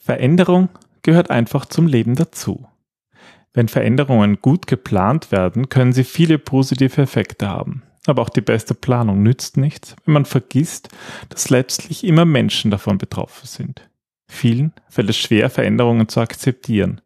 Veränderung 0.00 0.70
gehört 1.02 1.30
einfach 1.30 1.66
zum 1.66 1.86
Leben 1.86 2.16
dazu. 2.16 2.66
Wenn 3.52 3.68
Veränderungen 3.68 4.40
gut 4.40 4.66
geplant 4.66 5.30
werden, 5.30 5.68
können 5.68 5.92
sie 5.92 6.04
viele 6.04 6.38
positive 6.38 7.02
Effekte 7.02 7.48
haben. 7.48 7.82
Aber 8.06 8.22
auch 8.22 8.30
die 8.30 8.40
beste 8.40 8.74
Planung 8.74 9.22
nützt 9.22 9.56
nichts, 9.56 9.94
wenn 10.04 10.14
man 10.14 10.24
vergisst, 10.24 10.88
dass 11.28 11.50
letztlich 11.50 12.02
immer 12.04 12.24
Menschen 12.24 12.70
davon 12.70 12.96
betroffen 12.96 13.46
sind. 13.46 13.88
Vielen 14.26 14.72
fällt 14.88 15.10
es 15.10 15.18
schwer, 15.18 15.50
Veränderungen 15.50 16.08
zu 16.08 16.20
akzeptieren. 16.20 17.02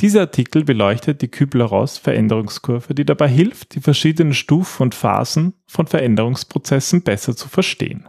Dieser 0.00 0.20
Artikel 0.20 0.64
beleuchtet 0.64 1.20
die 1.20 1.28
Kübler-Ross 1.28 1.98
Veränderungskurve, 1.98 2.94
die 2.94 3.04
dabei 3.04 3.28
hilft, 3.28 3.74
die 3.74 3.80
verschiedenen 3.80 4.32
Stufen 4.32 4.84
und 4.84 4.94
Phasen 4.94 5.54
von 5.66 5.86
Veränderungsprozessen 5.86 7.02
besser 7.02 7.36
zu 7.36 7.48
verstehen. 7.48 8.08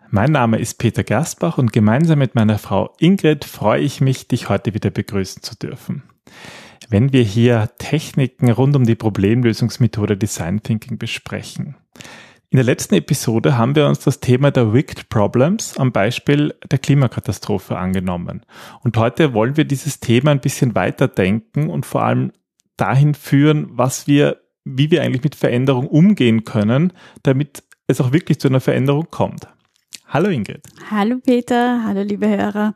Mein 0.13 0.33
Name 0.33 0.59
ist 0.59 0.77
Peter 0.77 1.05
Gerstbach 1.05 1.57
und 1.57 1.71
gemeinsam 1.71 2.19
mit 2.19 2.35
meiner 2.35 2.57
Frau 2.57 2.93
Ingrid 2.99 3.45
freue 3.45 3.79
ich 3.79 4.01
mich, 4.01 4.27
dich 4.27 4.49
heute 4.49 4.73
wieder 4.73 4.89
begrüßen 4.89 5.41
zu 5.41 5.55
dürfen. 5.55 6.03
Wenn 6.89 7.13
wir 7.13 7.23
hier 7.23 7.69
Techniken 7.77 8.51
rund 8.51 8.75
um 8.75 8.83
die 8.83 8.95
Problemlösungsmethode 8.95 10.17
Design 10.17 10.61
Thinking 10.61 10.97
besprechen. 10.97 11.77
In 12.49 12.57
der 12.57 12.65
letzten 12.65 12.95
Episode 12.95 13.57
haben 13.57 13.73
wir 13.77 13.87
uns 13.87 13.99
das 13.99 14.19
Thema 14.19 14.51
der 14.51 14.73
Wicked 14.73 15.07
Problems 15.07 15.77
am 15.77 15.93
Beispiel 15.93 16.55
der 16.69 16.79
Klimakatastrophe 16.79 17.77
angenommen. 17.77 18.45
Und 18.81 18.97
heute 18.97 19.33
wollen 19.33 19.55
wir 19.55 19.63
dieses 19.63 20.01
Thema 20.01 20.31
ein 20.31 20.41
bisschen 20.41 20.75
weiter 20.75 21.07
denken 21.07 21.69
und 21.69 21.85
vor 21.85 22.03
allem 22.03 22.33
dahin 22.75 23.13
führen, 23.13 23.67
was 23.69 24.07
wir, 24.07 24.41
wie 24.65 24.91
wir 24.91 25.03
eigentlich 25.03 25.23
mit 25.23 25.35
Veränderung 25.35 25.87
umgehen 25.87 26.43
können, 26.43 26.91
damit 27.23 27.63
es 27.87 28.01
auch 28.01 28.11
wirklich 28.11 28.41
zu 28.41 28.49
einer 28.49 28.59
Veränderung 28.59 29.07
kommt. 29.09 29.47
Hallo 30.11 30.29
Ingrid. 30.29 30.67
Hallo 30.89 31.19
Peter, 31.23 31.85
hallo 31.85 32.01
liebe 32.01 32.27
Hörer. 32.27 32.75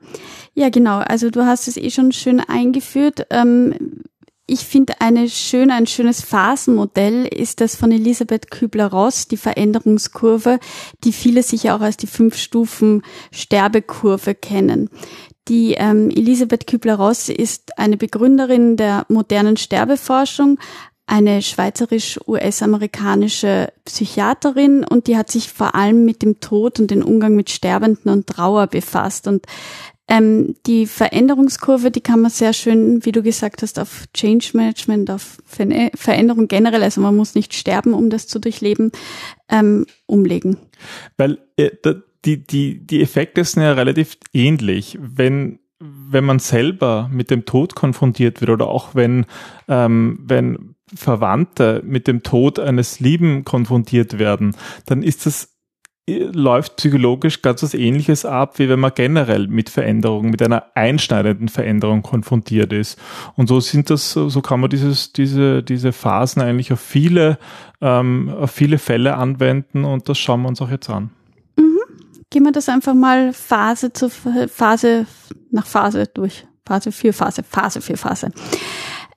Ja 0.54 0.70
genau, 0.70 1.00
also 1.00 1.30
du 1.30 1.46
hast 1.46 1.68
es 1.68 1.76
eh 1.76 1.90
schon 1.90 2.14
schön 2.14 2.40
eingeführt. 2.40 3.28
Ähm, 3.30 4.04
ich 4.48 4.62
finde 4.62 5.02
eine 5.02 5.28
schön, 5.28 5.70
ein 5.70 5.86
schönes 5.86 6.22
Phasenmodell 6.22 7.26
ist 7.26 7.60
das 7.60 7.76
von 7.76 7.92
Elisabeth 7.92 8.52
Kübler-Ross, 8.52 9.28
die 9.28 9.36
Veränderungskurve, 9.36 10.60
die 11.04 11.12
viele 11.12 11.44
sicher 11.44 11.76
auch 11.76 11.82
als 11.82 11.98
die 11.98 12.08
fünf 12.08 12.38
Stufen 12.38 13.02
Sterbekurve 13.32 14.34
kennen. 14.34 14.90
Die 15.50 15.74
ähm, 15.74 16.10
Elisabeth 16.10 16.68
Kübler-Ross 16.68 17.28
ist 17.28 17.78
eine 17.78 17.98
Begründerin 17.98 18.78
der 18.78 19.06
modernen 19.10 19.58
Sterbeforschung, 19.58 20.58
eine 21.08 21.42
schweizerisch-US-amerikanische 21.42 23.72
Psychiaterin 23.86 24.84
und 24.84 25.08
die 25.08 25.18
hat 25.18 25.30
sich 25.30 25.52
vor 25.52 25.76
allem 25.76 26.04
mit 26.06 26.24
dem 26.24 26.40
Tod 26.40 26.80
und 26.80 26.90
dem 26.92 27.04
Umgang 27.04 27.36
mit 27.36 27.52
Sterbenden 27.52 28.12
und 28.12 28.28
Trauer 28.28 28.68
befasst. 28.68 29.28
Und 29.28 29.46
ähm, 30.08 30.56
die 30.66 30.88
Veränderungskurve, 30.88 31.92
die 31.92 32.02
kann 32.02 32.22
man 32.22 32.32
sehr 32.32 32.54
schön, 32.54 33.06
wie 33.06 33.12
du 33.12 33.22
gesagt 33.22 33.62
hast, 33.62 33.78
auf 33.80 34.06
Change 34.14 34.52
Management, 34.54 35.12
auf 35.12 35.38
Veränderung 35.46 36.48
generell, 36.48 36.84
also 36.84 37.02
man 37.02 37.16
muss 37.16 37.36
nicht 37.36 37.54
sterben, 37.54 37.94
um 37.94 38.10
das 38.10 38.28
zu 38.28 38.40
durchleben, 38.40 38.92
ähm, 39.50 39.86
umlegen. 40.08 40.58
Weil 41.18 41.38
äh, 41.56 41.70
die, 42.26 42.46
die, 42.46 42.86
die 42.86 43.02
Effekte 43.02 43.44
sind 43.44 43.64
ja 43.64 43.74
relativ 43.74 44.18
ähnlich. 44.34 44.98
Wenn 45.00 45.60
wenn 45.80 46.24
man 46.24 46.40
selber 46.40 47.10
mit 47.12 47.30
dem 47.30 47.46
Tod 47.46 47.76
konfrontiert 47.76 48.40
wird 48.40 48.50
oder 48.50 48.68
auch 48.68 48.96
wenn, 48.96 49.26
ähm, 49.68 50.20
wenn 50.24 50.75
Verwandte 50.96 51.82
mit 51.86 52.08
dem 52.08 52.24
Tod 52.24 52.60
eines 52.60 53.00
Lieben 53.00 53.46
konfrontiert 53.46 54.18
werden, 54.18 54.56
dann 54.86 55.04
ist 55.04 55.26
das 55.26 55.56
läuft 56.08 56.76
psychologisch 56.76 57.42
ganz 57.42 57.64
was 57.64 57.74
ähnliches 57.74 58.26
ab, 58.26 58.60
wie 58.60 58.70
wenn 58.70 58.80
man 58.80 58.92
generell 58.94 59.48
mit 59.48 59.70
Veränderungen, 59.70 60.30
mit 60.30 60.42
einer 60.44 60.66
einschneidenden 60.76 61.50
Veränderung 61.50 62.04
konfrontiert 62.04 62.74
ist. 62.74 63.00
Und 63.36 63.48
so 63.48 63.60
sind 63.60 63.90
das, 63.90 64.12
so 64.12 64.42
kann 64.42 64.60
man 64.60 64.70
dieses, 64.70 65.14
diese, 65.14 65.64
diese 65.64 65.92
Phasen 65.92 66.44
eigentlich 66.44 66.72
auf 66.72 66.80
viele, 66.80 67.40
ähm, 67.82 68.30
auf 68.30 68.52
viele 68.52 68.78
Fälle 68.78 69.16
anwenden 69.16 69.84
und 69.84 70.08
das 70.08 70.20
schauen 70.20 70.44
wir 70.44 70.50
uns 70.50 70.62
auch 70.62 70.70
jetzt 70.70 70.90
an. 70.92 71.10
Mhm. 71.58 71.80
Gehen 72.30 72.44
wir 72.44 72.52
das 72.52 72.70
einfach 72.70 72.94
mal 72.94 73.34
Phase 73.34 73.92
zu 73.92 74.10
Phase 74.10 75.08
nach 75.50 75.66
Phase 75.66 76.06
durch. 76.14 76.46
Phase 76.68 76.92
für 76.92 77.14
Phase, 77.14 77.44
Phase 77.44 77.82
für 77.82 77.98
Phase. 77.98 78.32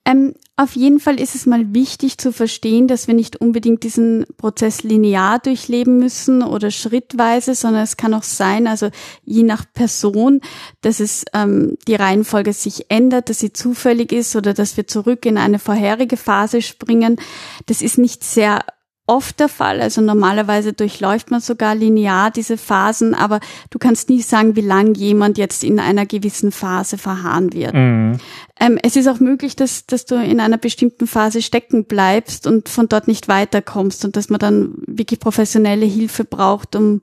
Ähm, 0.04 0.34
auf 0.58 0.74
jeden 0.74 0.98
Fall 0.98 1.20
ist 1.20 1.36
es 1.36 1.46
mal 1.46 1.72
wichtig 1.72 2.18
zu 2.18 2.32
verstehen, 2.32 2.88
dass 2.88 3.06
wir 3.06 3.14
nicht 3.14 3.36
unbedingt 3.36 3.84
diesen 3.84 4.26
Prozess 4.38 4.82
linear 4.82 5.38
durchleben 5.38 5.98
müssen 5.98 6.42
oder 6.42 6.72
schrittweise, 6.72 7.54
sondern 7.54 7.84
es 7.84 7.96
kann 7.96 8.12
auch 8.12 8.24
sein, 8.24 8.66
also 8.66 8.90
je 9.24 9.44
nach 9.44 9.64
Person, 9.72 10.40
dass 10.80 10.98
es 10.98 11.24
ähm, 11.32 11.78
die 11.86 11.94
Reihenfolge 11.94 12.52
sich 12.52 12.90
ändert, 12.90 13.30
dass 13.30 13.38
sie 13.38 13.52
zufällig 13.52 14.10
ist 14.10 14.34
oder 14.34 14.52
dass 14.52 14.76
wir 14.76 14.88
zurück 14.88 15.26
in 15.26 15.38
eine 15.38 15.60
vorherige 15.60 16.16
Phase 16.16 16.60
springen. 16.60 17.20
Das 17.66 17.80
ist 17.80 17.96
nicht 17.96 18.24
sehr 18.24 18.64
oft 19.08 19.40
der 19.40 19.48
Fall. 19.48 19.80
Also 19.80 20.00
normalerweise 20.00 20.72
durchläuft 20.72 21.30
man 21.30 21.40
sogar 21.40 21.74
linear 21.74 22.30
diese 22.30 22.56
Phasen, 22.56 23.14
aber 23.14 23.40
du 23.70 23.78
kannst 23.78 24.10
nie 24.10 24.20
sagen, 24.20 24.54
wie 24.54 24.60
lang 24.60 24.94
jemand 24.94 25.38
jetzt 25.38 25.64
in 25.64 25.80
einer 25.80 26.06
gewissen 26.06 26.52
Phase 26.52 26.98
verharren 26.98 27.52
wird. 27.52 27.74
Mhm. 27.74 28.18
Ähm, 28.60 28.78
es 28.82 28.96
ist 28.96 29.08
auch 29.08 29.20
möglich, 29.20 29.56
dass, 29.56 29.86
dass 29.86 30.04
du 30.04 30.16
in 30.16 30.40
einer 30.40 30.58
bestimmten 30.58 31.06
Phase 31.06 31.42
stecken 31.42 31.84
bleibst 31.84 32.46
und 32.46 32.68
von 32.68 32.88
dort 32.88 33.08
nicht 33.08 33.28
weiterkommst 33.28 34.04
und 34.04 34.16
dass 34.16 34.28
man 34.28 34.40
dann 34.40 34.74
wirklich 34.86 35.20
professionelle 35.20 35.86
Hilfe 35.86 36.24
braucht, 36.24 36.76
um 36.76 37.00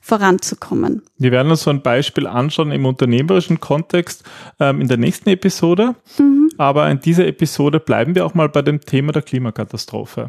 voranzukommen. 0.00 1.02
Wir 1.18 1.32
werden 1.32 1.50
uns 1.50 1.62
so 1.62 1.70
ein 1.70 1.82
Beispiel 1.82 2.26
anschauen 2.26 2.72
im 2.72 2.86
unternehmerischen 2.86 3.60
Kontext 3.60 4.24
ähm, 4.58 4.80
in 4.80 4.88
der 4.88 4.96
nächsten 4.96 5.28
Episode. 5.28 5.94
Mhm. 6.18 6.47
Aber 6.58 6.90
in 6.90 6.98
dieser 6.98 7.26
Episode 7.26 7.78
bleiben 7.78 8.16
wir 8.16 8.26
auch 8.26 8.34
mal 8.34 8.48
bei 8.48 8.62
dem 8.62 8.80
Thema 8.80 9.12
der 9.12 9.22
Klimakatastrophe. 9.22 10.28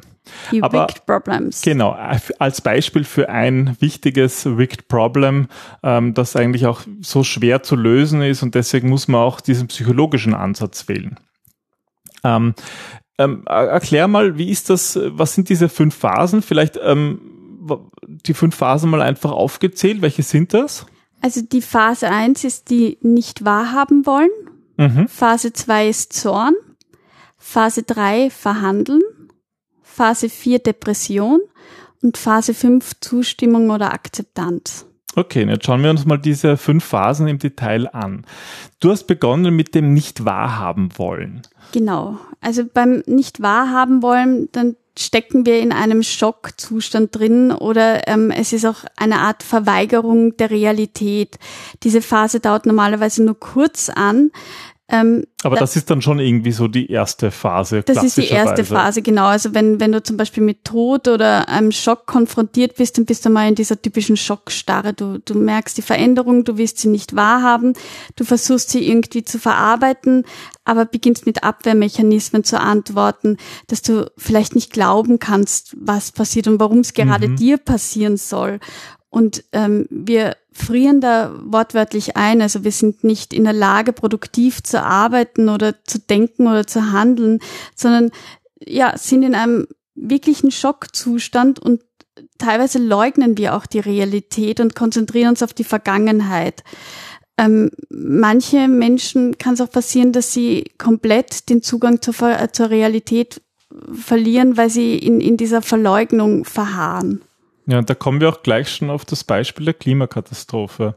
Die 0.51 0.61
Aber, 0.61 0.83
Wicked 0.83 1.05
Problems. 1.07 1.61
Genau, 1.63 1.97
als 2.37 2.61
Beispiel 2.61 3.03
für 3.03 3.29
ein 3.29 3.75
wichtiges 3.79 4.45
Wicked 4.45 4.87
Problem, 4.87 5.47
ähm, 5.81 6.13
das 6.13 6.35
eigentlich 6.35 6.67
auch 6.67 6.81
so 7.01 7.23
schwer 7.23 7.63
zu 7.63 7.75
lösen 7.75 8.21
ist 8.21 8.43
und 8.43 8.53
deswegen 8.53 8.89
muss 8.89 9.07
man 9.07 9.21
auch 9.21 9.41
diesen 9.41 9.67
psychologischen 9.67 10.35
Ansatz 10.35 10.87
wählen. 10.87 11.19
Ähm, 12.23 12.53
ähm, 13.17 13.43
erklär 13.47 14.07
mal, 14.07 14.37
wie 14.37 14.51
ist 14.51 14.69
das, 14.69 14.99
was 15.03 15.33
sind 15.33 15.49
diese 15.49 15.67
fünf 15.67 15.95
Phasen? 15.95 16.43
Vielleicht 16.43 16.79
ähm, 16.81 17.19
die 18.05 18.35
fünf 18.35 18.55
Phasen 18.55 18.89
mal 18.89 19.01
einfach 19.01 19.31
aufgezählt. 19.31 20.01
Welche 20.01 20.23
sind 20.23 20.53
das? 20.53 20.85
Also 21.21 21.41
die 21.41 21.61
Phase 21.61 22.09
1 22.09 22.43
ist 22.43 22.69
die 22.69 22.97
nicht 23.01 23.43
wahrhaben 23.43 24.05
wollen. 24.05 24.29
Mhm. 24.79 25.09
Phase 25.09 25.51
2 25.51 25.89
ist 25.89 26.13
Zorn. 26.13 26.55
Phase 27.37 27.83
3 27.83 28.29
verhandeln. 28.29 29.01
Phase 29.83 30.29
4 30.29 30.59
Depression. 30.59 31.41
Und 32.01 32.17
Phase 32.17 32.53
5 32.53 33.01
Zustimmung 33.01 33.71
oder 33.71 33.91
Akzeptanz. 33.93 34.85
Okay, 35.15 35.43
jetzt 35.43 35.65
schauen 35.65 35.83
wir 35.83 35.89
uns 35.89 36.05
mal 36.05 36.17
diese 36.17 36.55
fünf 36.55 36.85
Phasen 36.85 37.27
im 37.27 37.39
Detail 37.39 37.87
an. 37.93 38.25
Du 38.79 38.91
hast 38.91 39.05
begonnen 39.05 39.53
mit 39.53 39.75
dem 39.75 39.93
nicht 39.93 40.23
wahrhaben 40.23 40.91
wollen. 40.95 41.41
Genau. 41.73 42.17
Also 42.39 42.63
beim 42.71 43.03
nicht 43.05 43.41
wahrhaben 43.41 44.01
wollen, 44.01 44.47
dann 44.53 44.77
stecken 44.97 45.45
wir 45.45 45.59
in 45.59 45.71
einem 45.71 46.03
Schockzustand 46.03 47.15
drin 47.15 47.51
oder 47.51 48.07
ähm, 48.07 48.31
es 48.31 48.53
ist 48.53 48.65
auch 48.65 48.83
eine 48.97 49.19
Art 49.19 49.43
Verweigerung 49.43 50.35
der 50.37 50.51
Realität. 50.51 51.39
Diese 51.83 52.01
Phase 52.01 52.39
dauert 52.39 52.65
normalerweise 52.65 53.23
nur 53.23 53.39
kurz 53.39 53.89
an. 53.89 54.31
Ähm, 54.91 55.25
Aber 55.43 55.55
das 55.55 55.75
ist 55.75 55.91
dann 55.91 56.01
schon 56.01 56.19
irgendwie 56.19 56.51
so 56.51 56.67
die 56.67 56.91
erste 56.91 57.29
Phase. 57.29 57.83
Das 57.83 58.03
ist 58.03 58.17
die 58.17 58.27
erste 58.27 58.65
Phase, 58.65 59.03
genau. 59.03 59.25
Also 59.25 59.53
wenn, 59.53 59.79
wenn 59.79 59.91
du 59.91 60.01
zum 60.01 60.17
Beispiel 60.17 60.41
mit 60.41 60.65
Tod 60.65 61.07
oder 61.07 61.47
einem 61.47 61.71
Schock 61.71 62.07
konfrontiert 62.07 62.75
bist, 62.75 62.97
dann 62.97 63.05
bist 63.05 63.23
du 63.23 63.29
mal 63.29 63.47
in 63.47 63.53
dieser 63.53 63.79
typischen 63.79 64.17
Schockstarre. 64.17 64.93
Du, 64.93 65.19
du 65.19 65.35
merkst 65.35 65.77
die 65.77 65.83
Veränderung, 65.83 66.43
du 66.43 66.57
willst 66.57 66.79
sie 66.79 66.87
nicht 66.87 67.15
wahrhaben, 67.15 67.73
du 68.15 68.23
versuchst 68.23 68.71
sie 68.71 68.89
irgendwie 68.89 69.23
zu 69.23 69.37
verarbeiten, 69.37 70.25
aber 70.65 70.85
beginnst 70.85 71.27
mit 71.27 71.43
Abwehrmechanismen 71.43 72.43
zu 72.43 72.59
antworten, 72.59 73.37
dass 73.67 73.83
du 73.83 74.11
vielleicht 74.17 74.55
nicht 74.55 74.73
glauben 74.73 75.19
kannst, 75.19 75.77
was 75.79 76.11
passiert 76.11 76.47
und 76.47 76.59
warum 76.59 76.79
es 76.79 76.93
gerade 76.93 77.27
mhm. 77.27 77.35
dir 77.35 77.57
passieren 77.57 78.17
soll. 78.17 78.59
Und 79.11 79.43
ähm, 79.53 79.85
wir 79.89 80.35
frieren 80.59 81.01
da 81.01 81.33
wortwörtlich 81.43 82.17
ein. 82.17 82.41
Also 82.41 82.63
wir 82.63 82.71
sind 82.71 83.03
nicht 83.03 83.33
in 83.33 83.45
der 83.45 83.53
Lage, 83.53 83.93
produktiv 83.93 84.61
zu 84.63 84.83
arbeiten 84.83 85.49
oder 85.49 85.83
zu 85.85 85.99
denken 85.99 86.47
oder 86.47 86.67
zu 86.67 86.91
handeln, 86.91 87.39
sondern 87.75 88.11
ja, 88.59 88.97
sind 88.97 89.23
in 89.23 89.35
einem 89.35 89.67
wirklichen 89.95 90.51
Schockzustand 90.51 91.59
und 91.59 91.81
teilweise 92.37 92.79
leugnen 92.79 93.37
wir 93.37 93.55
auch 93.55 93.65
die 93.65 93.79
Realität 93.79 94.59
und 94.59 94.75
konzentrieren 94.75 95.29
uns 95.29 95.43
auf 95.43 95.53
die 95.53 95.63
Vergangenheit. 95.63 96.63
Ähm, 97.37 97.71
manche 97.89 98.67
Menschen 98.67 99.37
kann 99.37 99.53
es 99.53 99.61
auch 99.61 99.71
passieren, 99.71 100.11
dass 100.11 100.33
sie 100.33 100.65
komplett 100.77 101.49
den 101.49 101.61
Zugang 101.61 102.01
zur, 102.01 102.13
zur 102.51 102.69
Realität 102.69 103.41
verlieren, 103.93 104.57
weil 104.57 104.69
sie 104.69 104.97
in, 104.97 105.21
in 105.21 105.37
dieser 105.37 105.61
Verleugnung 105.61 106.43
verharren. 106.43 107.21
Ja, 107.69 107.83
da 107.83 107.93
kommen 107.93 108.19
wir 108.19 108.29
auch 108.29 108.41
gleich 108.41 108.67
schon 108.69 108.89
auf 108.89 109.05
das 109.05 109.23
Beispiel 109.23 109.65
der 109.65 109.75
Klimakatastrophe. 109.75 110.95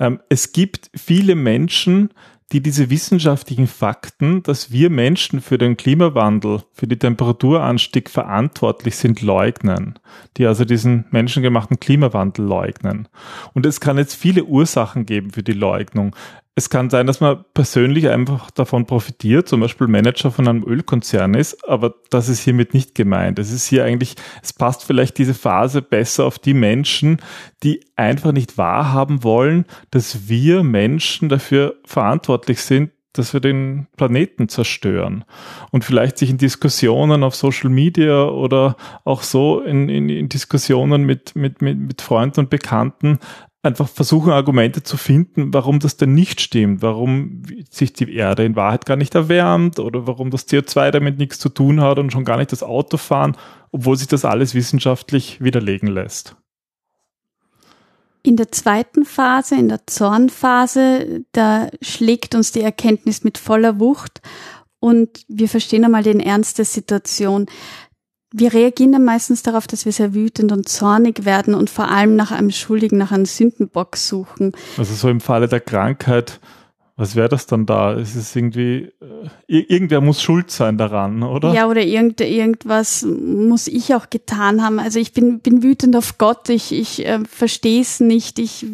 Ähm, 0.00 0.18
es 0.28 0.50
gibt 0.50 0.90
viele 0.92 1.36
Menschen, 1.36 2.10
die 2.50 2.60
diese 2.60 2.90
wissenschaftlichen 2.90 3.68
Fakten, 3.68 4.42
dass 4.42 4.72
wir 4.72 4.90
Menschen 4.90 5.40
für 5.40 5.56
den 5.56 5.76
Klimawandel, 5.76 6.64
für 6.72 6.88
die 6.88 6.98
Temperaturanstieg 6.98 8.10
verantwortlich 8.10 8.96
sind, 8.96 9.22
leugnen. 9.22 10.00
Die 10.36 10.46
also 10.46 10.64
diesen 10.64 11.04
menschengemachten 11.12 11.78
Klimawandel 11.78 12.44
leugnen. 12.44 13.06
Und 13.54 13.64
es 13.64 13.78
kann 13.78 13.96
jetzt 13.96 14.14
viele 14.14 14.42
Ursachen 14.46 15.06
geben 15.06 15.30
für 15.30 15.44
die 15.44 15.52
Leugnung 15.52 16.16
es 16.56 16.68
kann 16.68 16.90
sein, 16.90 17.06
dass 17.06 17.20
man 17.20 17.44
persönlich 17.54 18.08
einfach 18.08 18.50
davon 18.50 18.84
profitiert, 18.84 19.48
zum 19.48 19.60
Beispiel 19.60 19.86
Manager 19.86 20.30
von 20.30 20.48
einem 20.48 20.64
Ölkonzern 20.64 21.34
ist, 21.34 21.66
aber 21.68 21.94
das 22.10 22.28
ist 22.28 22.40
hiermit 22.40 22.74
nicht 22.74 22.94
gemeint. 22.94 23.38
Es 23.38 23.52
ist 23.52 23.66
hier 23.66 23.84
eigentlich, 23.84 24.16
es 24.42 24.52
passt 24.52 24.84
vielleicht 24.84 25.16
diese 25.18 25.34
Phase 25.34 25.80
besser 25.80 26.24
auf 26.24 26.38
die 26.38 26.54
Menschen, 26.54 27.18
die 27.62 27.84
einfach 27.96 28.32
nicht 28.32 28.58
wahrhaben 28.58 29.22
wollen, 29.22 29.64
dass 29.90 30.28
wir 30.28 30.62
Menschen 30.62 31.28
dafür 31.28 31.76
verantwortlich 31.84 32.60
sind, 32.60 32.90
dass 33.12 33.32
wir 33.32 33.40
den 33.40 33.88
Planeten 33.96 34.48
zerstören 34.48 35.24
und 35.72 35.84
vielleicht 35.84 36.18
sich 36.18 36.30
in 36.30 36.38
Diskussionen 36.38 37.24
auf 37.24 37.34
Social 37.34 37.70
Media 37.70 38.24
oder 38.24 38.76
auch 39.04 39.22
so 39.22 39.60
in, 39.60 39.88
in, 39.88 40.08
in 40.08 40.28
Diskussionen 40.28 41.02
mit, 41.02 41.34
mit, 41.34 41.60
mit, 41.60 41.78
mit 41.78 42.02
Freunden 42.02 42.40
und 42.40 42.50
Bekannten 42.50 43.18
einfach 43.62 43.88
versuchen, 43.88 44.32
Argumente 44.32 44.82
zu 44.82 44.96
finden, 44.96 45.52
warum 45.52 45.80
das 45.80 45.96
denn 45.96 46.14
nicht 46.14 46.40
stimmt, 46.40 46.82
warum 46.82 47.42
sich 47.70 47.92
die 47.92 48.14
Erde 48.14 48.44
in 48.44 48.56
Wahrheit 48.56 48.86
gar 48.86 48.96
nicht 48.96 49.14
erwärmt 49.14 49.78
oder 49.78 50.06
warum 50.06 50.30
das 50.30 50.48
CO2 50.48 50.90
damit 50.90 51.18
nichts 51.18 51.38
zu 51.38 51.50
tun 51.50 51.80
hat 51.80 51.98
und 51.98 52.10
schon 52.10 52.24
gar 52.24 52.38
nicht 52.38 52.52
das 52.52 52.62
Auto 52.62 52.96
fahren, 52.96 53.36
obwohl 53.70 53.96
sich 53.96 54.08
das 54.08 54.24
alles 54.24 54.54
wissenschaftlich 54.54 55.42
widerlegen 55.42 55.88
lässt. 55.88 56.36
In 58.22 58.36
der 58.36 58.52
zweiten 58.52 59.04
Phase, 59.04 59.56
in 59.56 59.68
der 59.68 59.86
Zornphase, 59.86 61.24
da 61.32 61.68
schlägt 61.80 62.34
uns 62.34 62.52
die 62.52 62.60
Erkenntnis 62.60 63.24
mit 63.24 63.38
voller 63.38 63.80
Wucht 63.80 64.20
und 64.78 65.24
wir 65.28 65.48
verstehen 65.48 65.84
einmal 65.84 66.02
den 66.02 66.20
Ernst 66.20 66.58
der 66.58 66.64
Situation 66.66 67.46
wir 68.32 68.52
reagieren 68.52 68.92
dann 68.92 69.04
meistens 69.04 69.42
darauf, 69.42 69.66
dass 69.66 69.84
wir 69.84 69.92
sehr 69.92 70.14
wütend 70.14 70.52
und 70.52 70.68
zornig 70.68 71.24
werden 71.24 71.54
und 71.54 71.68
vor 71.68 71.90
allem 71.90 72.16
nach 72.16 72.30
einem 72.30 72.50
Schuldigen, 72.50 72.98
nach 72.98 73.12
einem 73.12 73.24
Sündenbock 73.24 73.96
suchen. 73.96 74.52
Also 74.76 74.94
so 74.94 75.08
im 75.08 75.20
Falle 75.20 75.48
der 75.48 75.60
Krankheit, 75.60 76.40
was 76.96 77.16
wäre 77.16 77.28
das 77.28 77.46
dann 77.46 77.66
da? 77.66 77.94
Es 77.94 78.14
ist 78.14 78.36
irgendwie, 78.36 78.92
äh, 79.48 79.58
irgendwer 79.58 80.00
muss 80.00 80.22
schuld 80.22 80.50
sein 80.50 80.76
daran, 80.76 81.22
oder? 81.22 81.54
Ja, 81.54 81.66
oder 81.66 81.82
irgend, 81.82 82.20
irgendwas 82.20 83.02
muss 83.04 83.66
ich 83.66 83.94
auch 83.94 84.10
getan 84.10 84.62
haben. 84.62 84.78
Also 84.78 85.00
ich 85.00 85.12
bin, 85.12 85.40
bin 85.40 85.62
wütend 85.62 85.96
auf 85.96 86.18
Gott, 86.18 86.50
ich, 86.50 86.72
ich 86.72 87.06
äh, 87.06 87.20
verstehe 87.24 87.80
es 87.80 88.00
nicht, 88.00 88.38
ich, 88.38 88.66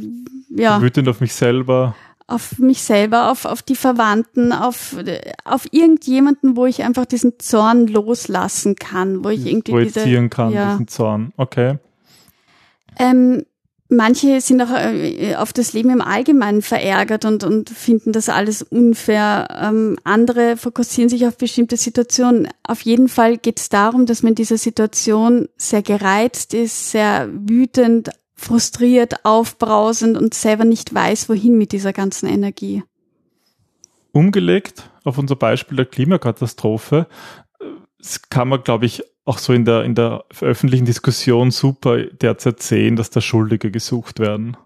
ja. 0.50 0.82
Wütend 0.82 1.09
auf 1.09 1.20
mich 1.20 1.35
selber 1.35 1.94
auf 2.26 2.58
mich 2.58 2.82
selber, 2.82 3.31
auf, 3.31 3.44
auf 3.44 3.62
die 3.62 3.76
Verwandten, 3.76 4.52
auf, 4.52 4.96
auf 5.44 5.67
irgendjemanden, 5.70 6.56
wo 6.56 6.67
ich 6.67 6.82
einfach 6.82 7.06
diesen 7.06 7.38
Zorn 7.38 7.87
loslassen 7.87 8.75
kann, 8.75 9.25
wo 9.25 9.28
ich 9.28 9.46
irgendwie 9.46 9.73
projizieren 9.73 10.25
diese, 10.25 10.28
kann, 10.31 10.52
ja. 10.52 10.73
diesen 10.73 10.88
Zorn. 10.88 11.32
Okay. 11.37 11.78
Ähm, 12.99 13.44
manche 13.88 14.40
sind 14.40 14.61
auch 14.61 14.73
äh, 14.73 15.37
auf 15.37 15.52
das 15.52 15.73
Leben 15.73 15.90
im 15.90 16.00
Allgemeinen 16.00 16.62
verärgert 16.62 17.25
und, 17.25 17.44
und 17.44 17.70
finden 17.70 18.11
das 18.11 18.28
alles 18.28 18.62
unfair. 18.62 19.46
Ähm, 19.62 19.96
andere 20.02 20.56
fokussieren 20.56 21.08
sich 21.08 21.26
auf 21.28 21.37
bestimmte 21.37 21.76
Situationen. 21.76 22.49
Auf 22.67 22.81
jeden 22.82 23.08
Fall 23.08 23.37
geht 23.37 23.61
es 23.61 23.69
darum, 23.69 24.06
dass 24.06 24.25
man 24.25 24.31
in 24.31 24.37
dieser 24.37 24.58
Situation 24.58 25.49
sehr 25.56 25.82
gereizt 25.82 26.55
ist, 26.55 26.90
sehr 26.90 27.28
wütend, 27.32 28.11
frustriert, 28.37 29.25
aufbrausend 29.25 30.17
und 30.17 30.35
selber 30.35 30.65
nicht 30.65 30.94
weiß, 30.94 31.29
wohin 31.29 31.59
mit 31.59 31.73
dieser 31.73 31.93
ganzen 31.93 32.29
Energie. 32.29 32.83
Umgelegt 34.12 34.91
auf 35.05 35.19
unser 35.19 35.37
Beispiel 35.37 35.77
der 35.77 35.87
Klimakatastrophe, 35.87 37.06
das 37.99 38.29
kann 38.29 38.49
man, 38.49 38.62
glaube 38.62 38.87
ich, 38.87 39.03
auch 39.25 39.38
so 39.38 39.53
in 39.53 39.65
der, 39.65 39.83
in 39.83 39.94
der 39.94 40.25
öffentlichen 40.41 40.85
Diskussion 40.85 41.50
super 41.50 42.05
derzeit 42.05 42.62
sehen, 42.62 42.94
dass 42.94 43.11
da 43.11 43.21
Schuldige 43.21 43.71
gesucht 43.71 44.21
werden. 44.21 44.56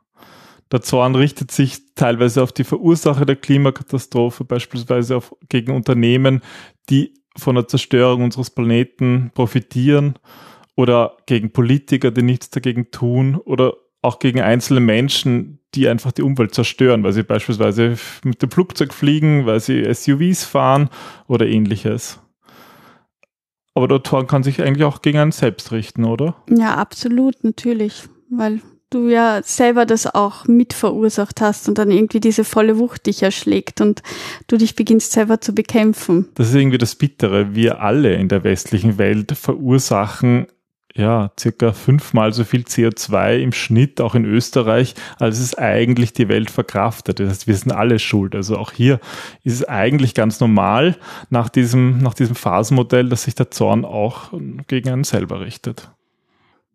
Der 0.71 0.83
Zorn 0.83 1.15
richtet 1.15 1.51
sich 1.51 1.95
teilweise 1.95 2.43
auf 2.43 2.53
die 2.53 2.65
Verursacher 2.65 3.25
der 3.25 3.37
Klimakatastrophe, 3.37 4.45
beispielsweise 4.45 5.17
auf, 5.17 5.35
gegen 5.49 5.75
Unternehmen, 5.75 6.43
die 6.91 7.15
von 7.37 7.55
der 7.55 7.67
Zerstörung 7.67 8.25
unseres 8.25 8.51
Planeten 8.51 9.31
profitieren 9.35 10.19
oder 10.81 11.19
gegen 11.27 11.53
Politiker, 11.53 12.11
die 12.11 12.23
nichts 12.23 12.49
dagegen 12.49 12.91
tun 12.91 13.37
oder 13.37 13.75
auch 14.01 14.19
gegen 14.19 14.41
einzelne 14.41 14.81
Menschen, 14.81 15.59
die 15.75 15.87
einfach 15.87 16.11
die 16.13 16.23
Umwelt 16.23 16.55
zerstören, 16.55 17.05
weil 17.05 17.13
sie 17.13 17.23
beispielsweise 17.23 17.99
mit 18.25 18.41
dem 18.41 18.51
Flugzeug 18.51 18.95
fliegen, 18.95 19.45
weil 19.45 19.61
sie 19.61 19.85
SUVs 19.93 20.45
fahren 20.45 20.89
oder 21.29 21.47
ähnliches. 21.47 22.19
Aber 23.75 23.89
der 23.89 24.03
Tor 24.03 24.27
kann 24.27 24.43
sich 24.43 24.63
eigentlich 24.63 24.85
auch 24.85 25.03
gegen 25.03 25.19
einen 25.19 25.33
selbst 25.33 25.71
richten, 25.71 26.05
oder? 26.05 26.35
Ja, 26.49 26.77
absolut, 26.77 27.45
natürlich. 27.45 28.05
Weil 28.31 28.63
du 28.89 29.09
ja 29.09 29.43
selber 29.45 29.87
das 29.87 30.07
auch 30.13 30.47
mit 30.47 30.73
verursacht 30.73 31.41
hast 31.43 31.69
und 31.69 31.77
dann 31.79 31.91
irgendwie 31.91 32.21
diese 32.21 32.43
volle 32.43 32.79
Wucht 32.79 33.07
dich 33.07 33.23
erschlägt 33.23 33.81
und 33.81 34.03
du 34.49 34.57
dich 34.57 34.75
beginnst 34.75 35.13
selber 35.13 35.41
zu 35.43 35.55
bekämpfen. 35.55 36.29
Das 36.35 36.49
ist 36.49 36.55
irgendwie 36.55 36.79
das 36.79 36.97
Bittere. 36.97 37.55
Wir 37.55 37.81
alle 37.81 38.15
in 38.15 38.29
der 38.29 38.43
westlichen 38.43 38.99
Welt 38.99 39.33
verursachen 39.33 40.47
ja, 40.95 41.31
circa 41.39 41.73
fünfmal 41.73 42.33
so 42.33 42.45
viel 42.45 42.63
CO2 42.63 43.39
im 43.39 43.53
Schnitt, 43.53 44.01
auch 44.01 44.15
in 44.15 44.25
Österreich, 44.25 44.95
als 45.19 45.39
es 45.39 45.57
eigentlich 45.57 46.13
die 46.13 46.29
Welt 46.29 46.51
verkraftet. 46.51 47.21
Das 47.21 47.29
heißt, 47.29 47.47
wir 47.47 47.57
sind 47.57 47.73
alle 47.73 47.99
schuld. 47.99 48.35
Also 48.35 48.57
auch 48.57 48.73
hier 48.73 49.01
ist 49.45 49.55
es 49.55 49.65
eigentlich 49.69 50.15
ganz 50.15 50.41
normal 50.41 50.97
nach 51.29 51.49
diesem, 51.49 51.99
nach 51.99 52.15
diesem 52.15 52.35
Phasenmodell, 52.35 53.09
dass 53.09 53.25
sich 53.25 53.35
der 53.35 53.51
Zorn 53.51 53.85
auch 53.85 54.33
gegen 54.67 54.91
einen 54.91 55.05
selber 55.05 55.41
richtet. 55.41 55.91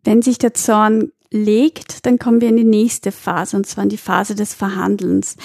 Wenn 0.04 0.22
sich 0.22 0.38
der 0.38 0.54
Zorn 0.54 1.10
legt, 1.30 2.06
dann 2.06 2.18
kommen 2.18 2.40
wir 2.40 2.48
in 2.48 2.56
die 2.56 2.64
nächste 2.64 3.12
Phase, 3.12 3.56
und 3.56 3.66
zwar 3.66 3.84
in 3.84 3.90
die 3.90 3.96
Phase 3.96 4.34
des 4.34 4.54
Verhandelns. 4.54 5.36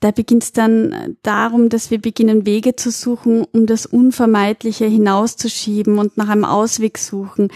Da 0.00 0.12
beginnt 0.12 0.44
es 0.44 0.52
dann 0.52 1.16
darum, 1.22 1.70
dass 1.70 1.90
wir 1.90 2.00
beginnen, 2.00 2.46
Wege 2.46 2.76
zu 2.76 2.92
suchen, 2.92 3.44
um 3.52 3.66
das 3.66 3.84
Unvermeidliche 3.84 4.86
hinauszuschieben 4.86 5.98
und 5.98 6.16
nach 6.16 6.28
einem 6.28 6.44
Ausweg 6.44 6.98
suchen. 6.98 7.48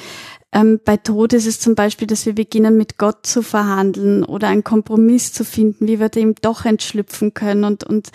Ähm, 0.53 0.81
bei 0.85 0.99
Tod 0.99 1.33
ist 1.33 1.47
es 1.47 1.61
zum 1.61 1.75
Beispiel, 1.75 2.07
dass 2.07 2.27
wir 2.27 2.35
beginnen, 2.35 2.77
mit 2.77 2.99
Gott 2.99 3.27
zu 3.27 3.43
verhandeln 3.43 4.23
oder 4.23 4.49
einen 4.49 4.65
Kompromiss 4.65 5.33
zu 5.33 5.45
finden, 5.45 5.89
wie 5.89 5.99
wir 5.99 6.11
dem 6.11 6.35
doch 6.41 6.65
entschlüpfen 6.65 7.33
können 7.33 7.65
und, 7.65 7.85
und 7.85 8.11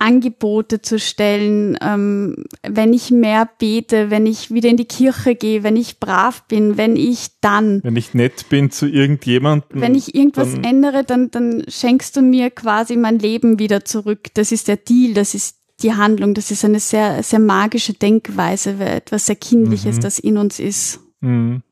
Angebote 0.00 0.80
zu 0.80 0.98
stellen, 0.98 1.78
ähm, 1.82 2.44
wenn 2.62 2.92
ich 2.94 3.10
mehr 3.10 3.48
bete, 3.58 4.10
wenn 4.10 4.26
ich 4.26 4.52
wieder 4.52 4.70
in 4.70 4.78
die 4.78 4.86
Kirche 4.86 5.34
gehe, 5.34 5.62
wenn 5.62 5.76
ich 5.76 6.00
brav 6.00 6.42
bin, 6.48 6.78
wenn 6.78 6.96
ich 6.96 7.28
dann. 7.42 7.80
Wenn 7.82 7.96
ich 7.96 8.14
nett 8.14 8.48
bin 8.48 8.70
zu 8.70 8.86
irgendjemandem. 8.86 9.80
Wenn 9.80 9.94
ich 9.94 10.14
irgendwas 10.14 10.52
dann 10.52 10.64
ändere, 10.64 11.04
dann, 11.04 11.30
dann 11.30 11.64
schenkst 11.68 12.16
du 12.16 12.22
mir 12.22 12.50
quasi 12.50 12.96
mein 12.96 13.18
Leben 13.18 13.58
wieder 13.58 13.84
zurück. 13.84 14.28
Das 14.34 14.52
ist 14.52 14.68
der 14.68 14.78
Deal, 14.78 15.12
das 15.12 15.34
ist 15.34 15.58
die 15.82 15.92
Handlung, 15.92 16.34
das 16.34 16.50
ist 16.50 16.64
eine 16.64 16.80
sehr, 16.80 17.22
sehr 17.22 17.38
magische 17.38 17.92
Denkweise, 17.92 18.76
etwas 18.80 19.26
sehr 19.26 19.36
Kindliches, 19.36 19.96
mhm. 19.96 20.00
das 20.00 20.18
in 20.18 20.38
uns 20.38 20.58
ist. 20.58 21.00
Mhm. 21.20 21.62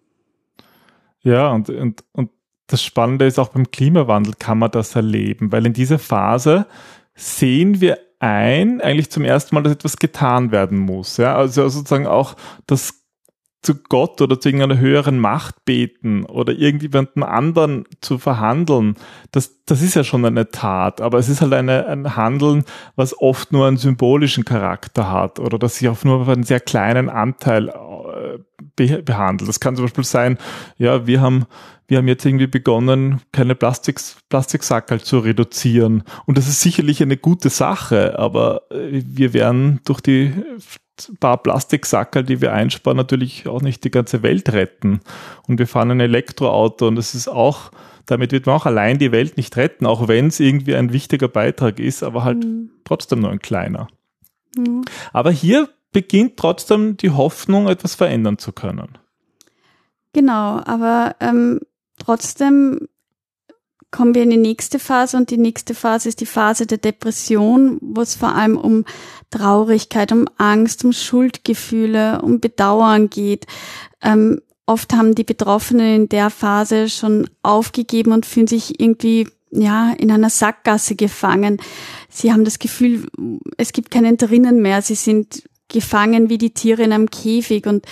Ja, 1.29 1.51
und, 1.51 1.69
und, 1.69 2.05
und 2.13 2.31
das 2.69 2.83
Spannende 2.83 3.27
ist 3.27 3.39
auch 3.39 3.49
beim 3.49 3.71
Klimawandel 3.71 4.33
kann 4.39 4.59
man 4.59 4.71
das 4.71 4.97
erleben, 4.97 5.53
weil 5.53 5.67
in 5.67 5.75
dieser 5.75 5.99
Phase 5.99 6.67
sehen 7.15 7.83
wir 7.83 7.99
ein, 8.19 8.81
eigentlich 8.81 9.11
zum 9.11 9.25
ersten 9.25 9.55
Mal, 9.55 9.63
dass 9.63 9.75
etwas 9.75 9.99
getan 9.99 10.53
werden 10.53 10.79
muss. 10.79 11.19
Ja, 11.19 11.37
also 11.37 11.69
sozusagen 11.69 12.07
auch 12.07 12.35
das 12.67 12.99
zu 13.61 13.75
Gott 13.75 14.23
oder 14.23 14.41
zu 14.41 14.49
irgendeiner 14.49 14.81
höheren 14.81 15.19
Macht 15.19 15.65
beten 15.67 16.25
oder 16.25 16.55
irgendjemandem 16.55 17.25
anderen 17.25 17.85
zu 18.01 18.17
verhandeln, 18.19 18.95
das, 19.33 19.65
das 19.65 19.83
ist 19.83 19.95
ja 19.95 20.05
schon 20.05 20.25
eine 20.25 20.51
Tat, 20.51 21.01
aber 21.01 21.19
es 21.19 21.29
ist 21.29 21.43
halt 21.43 21.53
eine, 21.53 21.87
ein 21.87 22.17
Handeln, 22.17 22.65
was 22.97 23.19
oft 23.19 23.53
nur 23.53 23.67
einen 23.67 23.77
symbolischen 23.77 24.45
Charakter 24.45 25.11
hat 25.11 25.41
oder 25.41 25.59
das 25.59 25.77
sich 25.77 25.89
auch 25.89 26.03
nur 26.05 26.23
auf 26.23 26.29
einen 26.29 26.45
sehr 26.45 26.61
kleinen 26.61 27.11
Anteil 27.11 27.69
behandelt. 28.79 29.49
Das 29.49 29.61
kann 29.61 29.77
zum 29.77 29.85
Beispiel 29.85 30.05
sein, 30.05 30.39
ja, 30.79 31.07
wir 31.07 31.21
haben 31.21 31.47
wir 31.89 31.97
haben 31.97 32.09
jetzt 32.09 32.27
irgendwie 32.27 32.47
begonnen, 32.47 33.23
keine 33.33 33.55
Plastik, 33.55 33.99
Plastiksackerl 34.29 35.01
zu 35.01 35.21
reduzieren. 35.21 36.05
Und 36.27 36.37
das 36.37 36.47
ist 36.47 36.61
sicherlich 36.61 37.03
eine 37.03 37.17
gute 37.17 37.49
Sache, 37.49 38.19
aber 38.19 38.63
äh, 38.71 39.03
wir 39.07 39.33
werden 39.33 39.81
durch 39.87 40.03
die 40.03 40.35
paar 41.19 41.43
Plastiksackerl, 41.43 42.25
die 42.25 42.41
wir 42.41 42.53
einsparen, 42.53 42.97
natürlich 42.97 43.47
auch 43.47 43.63
nicht 43.63 43.85
die 43.85 43.91
ganze 43.91 44.23
Welt 44.23 44.53
retten. 44.53 45.01
Und 45.47 45.59
wir 45.59 45.67
fahren 45.67 45.91
ein 45.93 46.01
Elektroauto 46.01 46.87
und 46.87 46.97
das 46.97 47.15
ist 47.15 47.29
auch, 47.29 47.71
damit 48.05 48.33
wird 48.33 48.47
man 48.47 48.57
auch 48.57 48.67
allein 48.67 48.99
die 48.99 49.13
Welt 49.13 49.39
nicht 49.39 49.57
retten, 49.57 49.87
auch 49.87 50.09
wenn 50.09 50.27
es 50.27 50.41
irgendwie 50.41 50.75
ein 50.75 50.93
wichtiger 50.93 51.29
Beitrag 51.29 51.79
ist, 51.79 52.03
aber 52.03 52.25
halt 52.25 52.45
mhm. 52.45 52.71
trotzdem 52.85 53.21
nur 53.21 53.31
ein 53.31 53.41
kleiner. 53.41 53.89
Mhm. 54.57 54.85
Aber 55.13 55.31
hier 55.31 55.69
beginnt 55.93 56.37
trotzdem 56.37 56.97
die 56.97 57.11
Hoffnung, 57.11 57.69
etwas 57.69 57.95
verändern 57.95 58.39
zu 58.39 58.53
können. 58.53 58.99
Genau, 60.13 60.61
aber 60.65 61.17
ähm, 61.21 61.61
trotzdem 61.99 62.89
kommen 63.91 64.15
wir 64.15 64.23
in 64.23 64.31
die 64.31 64.37
nächste 64.37 64.79
Phase 64.79 65.17
und 65.17 65.31
die 65.31 65.39
nächste 65.39 65.75
Phase 65.75 66.11
ist 66.11 66.21
die 66.21 66.27
Phase 66.27 66.67
der 66.67 66.79
Depression, 66.79 67.79
wo 67.81 68.03
es 68.03 68.15
vor 68.15 68.35
allem 68.35 68.59
um 68.59 68.85
Traurigkeit, 69.31 70.13
um 70.13 70.27
Angst, 70.37 70.85
um 70.85 70.93
Schuldgefühle, 70.93 72.21
um 72.23 72.41
Bedauern 72.41 73.09
geht. 73.09 73.47
Ähm, 74.03 74.43
oft 74.67 74.93
haben 74.93 75.15
die 75.15 75.25
Betroffenen 75.25 76.03
in 76.03 76.09
der 76.09 76.29
Phase 76.29 76.91
schon 76.91 77.31
aufgegeben 77.43 78.13
und 78.13 78.27
fühlen 78.27 78.47
sich 78.47 78.79
irgendwie 78.79 79.29
ja 79.51 79.93
in 79.93 80.11
einer 80.11 80.31
Sackgasse 80.31 80.95
gefangen. 80.95 81.59
Sie 82.11 82.33
haben 82.33 82.45
das 82.45 82.59
Gefühl, 82.59 83.09
es 83.57 83.73
gibt 83.73 83.91
keinen 83.91 84.19
drinnen 84.19 84.61
mehr. 84.61 84.83
Sie 84.83 84.95
sind 84.95 85.45
gefangen 85.69 86.29
wie 86.31 86.39
die 86.39 86.55
Tiere 86.55 86.83
in 86.83 86.93
einem 86.93 87.11
Käfig 87.11 87.67
und 87.67 87.87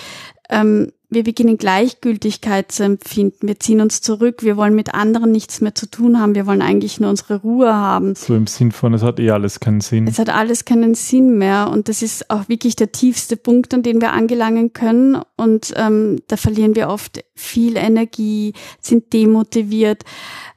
ähm, 0.48 0.92
wir 1.08 1.22
beginnen 1.22 1.56
Gleichgültigkeit 1.56 2.72
zu 2.72 2.82
empfinden. 2.82 3.46
Wir 3.46 3.60
ziehen 3.60 3.80
uns 3.80 4.00
zurück. 4.00 4.42
Wir 4.42 4.56
wollen 4.56 4.74
mit 4.74 4.92
anderen 4.92 5.30
nichts 5.30 5.60
mehr 5.60 5.74
zu 5.74 5.88
tun 5.88 6.18
haben. 6.18 6.34
Wir 6.34 6.46
wollen 6.46 6.62
eigentlich 6.62 6.98
nur 6.98 7.10
unsere 7.10 7.40
Ruhe 7.42 7.72
haben. 7.72 8.16
So 8.16 8.34
im 8.34 8.48
Sinn 8.48 8.72
von, 8.72 8.92
es 8.92 9.02
hat 9.02 9.20
eh 9.20 9.30
alles 9.30 9.60
keinen 9.60 9.80
Sinn. 9.80 10.08
Es 10.08 10.18
hat 10.18 10.30
alles 10.30 10.64
keinen 10.64 10.94
Sinn 10.94 11.38
mehr. 11.38 11.70
Und 11.70 11.88
das 11.88 12.02
ist 12.02 12.28
auch 12.28 12.48
wirklich 12.48 12.74
der 12.74 12.90
tiefste 12.90 13.36
Punkt, 13.36 13.72
an 13.72 13.84
den 13.84 14.00
wir 14.00 14.12
angelangen 14.12 14.72
können. 14.72 15.20
Und 15.36 15.72
ähm, 15.76 16.18
da 16.26 16.36
verlieren 16.36 16.74
wir 16.74 16.88
oft 16.88 17.24
viel 17.36 17.76
Energie, 17.76 18.54
sind 18.80 19.12
demotiviert, 19.12 20.02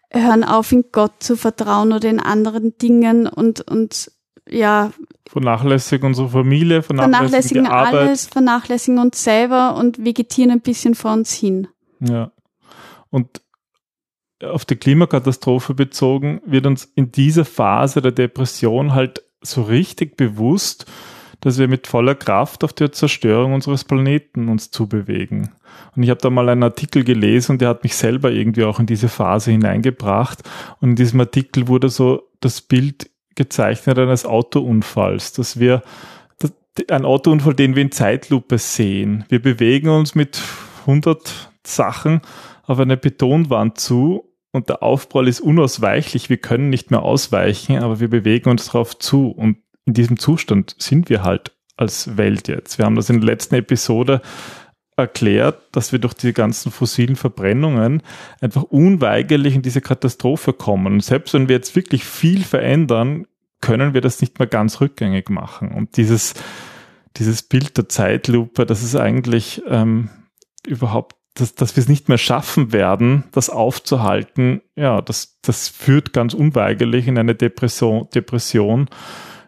hören 0.10 0.44
auf, 0.44 0.72
in 0.72 0.86
Gott 0.92 1.22
zu 1.22 1.36
vertrauen 1.36 1.94
oder 1.94 2.10
in 2.10 2.20
anderen 2.20 2.76
Dingen 2.80 3.28
und, 3.28 3.62
und 3.70 4.12
ja, 4.50 4.92
vernachlässigen 5.28 6.08
unsere 6.08 6.30
Familie, 6.30 6.82
vernachlässigen, 6.82 7.66
vernachlässigen 7.66 7.68
alles, 7.68 8.26
vernachlässigen 8.28 9.00
uns 9.00 9.24
selber 9.24 9.76
und 9.76 10.04
vegetieren 10.04 10.52
ein 10.52 10.62
bisschen 10.62 10.96
vor 10.96 11.14
uns 11.14 11.34
hin. 11.34 11.68
Ja. 12.00 12.32
Und 13.10 13.42
auf 14.44 14.66
die 14.66 14.76
Klimakatastrophe 14.76 15.74
bezogen 15.74 16.42
wird 16.46 16.66
uns 16.66 16.92
in 16.96 17.12
dieser 17.12 17.46
Phase 17.46 18.02
der 18.02 18.12
Depression 18.12 18.94
halt 18.94 19.24
so 19.42 19.64
richtig 19.64 20.18
bewusst, 20.18 20.86
dass 21.42 21.58
wir 21.58 21.68
mit 21.68 21.88
voller 21.88 22.16
Kraft 22.16 22.64
auf 22.64 22.74
die 22.74 22.92
Zerstörung 22.92 23.54
unseres 23.54 23.84
Planeten 23.84 24.50
uns 24.50 24.72
zubewegen. 24.72 25.52
Und 25.96 26.04
ich 26.04 26.10
habe 26.10 26.20
da 26.22 26.30
mal 26.30 26.50
einen 26.50 26.64
Artikel 26.64 27.04
gelesen 27.04 27.54
und 27.54 27.62
der 27.62 27.70
hat 27.70 27.84
mich 27.84 27.96
selber 27.96 28.32
irgendwie 28.32 28.64
auch 28.64 28.80
in 28.80 28.86
diese 28.86 29.08
Phase 29.08 29.52
hineingebracht. 29.52 30.44
Und 30.82 30.92
in 30.92 30.96
diesem 30.96 31.20
Artikel 31.20 31.68
wurde 31.68 31.90
so 31.90 32.30
das 32.42 32.62
Bild 32.62 33.10
gezeichnet 33.40 33.98
eines 33.98 34.26
Autounfalls, 34.26 35.32
dass 35.32 35.60
wir 35.60 35.82
ein 36.90 37.06
Autounfall, 37.06 37.54
den 37.54 37.76
wir 37.76 37.82
in 37.82 37.92
Zeitlupe 37.92 38.58
sehen. 38.58 39.26
Wir 39.30 39.42
bewegen 39.42 39.90
uns 39.90 40.14
mit 40.14 40.42
100 40.82 41.52
Sachen 41.66 42.22
auf 42.64 42.80
eine 42.80 42.98
Betonwand 42.98 43.80
zu 43.80 44.34
und 44.52 44.70
der 44.70 44.84
Aufprall 44.84 45.28
ist 45.28 45.40
unausweichlich. 45.40 46.30
Wir 46.30 46.38
können 46.38 46.70
nicht 46.70 46.92
mehr 46.92 47.02
ausweichen, 47.02 47.80
aber 47.80 48.00
wir 48.00 48.10
bewegen 48.10 48.50
uns 48.50 48.68
darauf 48.68 48.98
zu 48.98 49.30
und 49.30 49.58
in 49.86 49.94
diesem 49.94 50.20
Zustand 50.20 50.76
sind 50.78 51.10
wir 51.10 51.24
halt 51.24 51.52
als 51.78 52.18
Welt 52.18 52.48
jetzt. 52.48 52.78
Wir 52.78 52.86
haben 52.86 52.96
das 52.96 53.10
in 53.10 53.22
der 53.22 53.26
letzten 53.26 53.56
Episode 53.56 54.22
erklärt, 54.98 55.62
dass 55.72 55.92
wir 55.92 56.00
durch 56.00 56.14
die 56.14 56.34
ganzen 56.34 56.72
fossilen 56.72 57.16
Verbrennungen 57.16 58.04
einfach 58.42 58.64
unweigerlich 58.64 59.56
in 59.56 59.62
diese 59.62 59.82
Katastrophe 59.82 60.54
kommen. 60.54 60.94
Und 60.94 61.04
selbst 61.04 61.34
wenn 61.34 61.48
wir 61.48 61.56
jetzt 61.56 61.76
wirklich 61.76 62.04
viel 62.04 62.44
verändern, 62.44 63.26
können 63.62 63.94
wir 63.94 64.02
das 64.02 64.22
nicht 64.22 64.40
mehr 64.40 64.48
ganz 64.48 64.82
rückgängig 64.82 65.30
machen. 65.30 65.72
Und 65.72 65.98
dieses, 65.98 66.34
dieses 67.18 67.44
Bild 67.44 67.78
der 67.78 67.90
Zeitlupe, 67.90 68.66
das 68.66 68.84
ist 68.84 68.96
eigentlich 68.96 69.62
ähm, 69.68 70.10
überhaupt, 70.66 71.16
dass, 71.36 71.56
dass 71.56 71.76
wir 71.76 71.82
es 71.82 71.90
nicht 71.90 72.10
mehr 72.10 72.18
schaffen 72.18 72.72
werden, 72.72 73.26
das 73.32 73.50
aufzuhalten, 73.50 74.62
ja, 74.76 75.02
das, 75.02 75.40
das 75.42 75.68
führt 75.68 76.14
ganz 76.14 76.34
unweigerlich 76.34 77.08
in 77.08 77.18
eine 77.18 77.36
Depression, 77.36 78.08
Depression, 78.14 78.90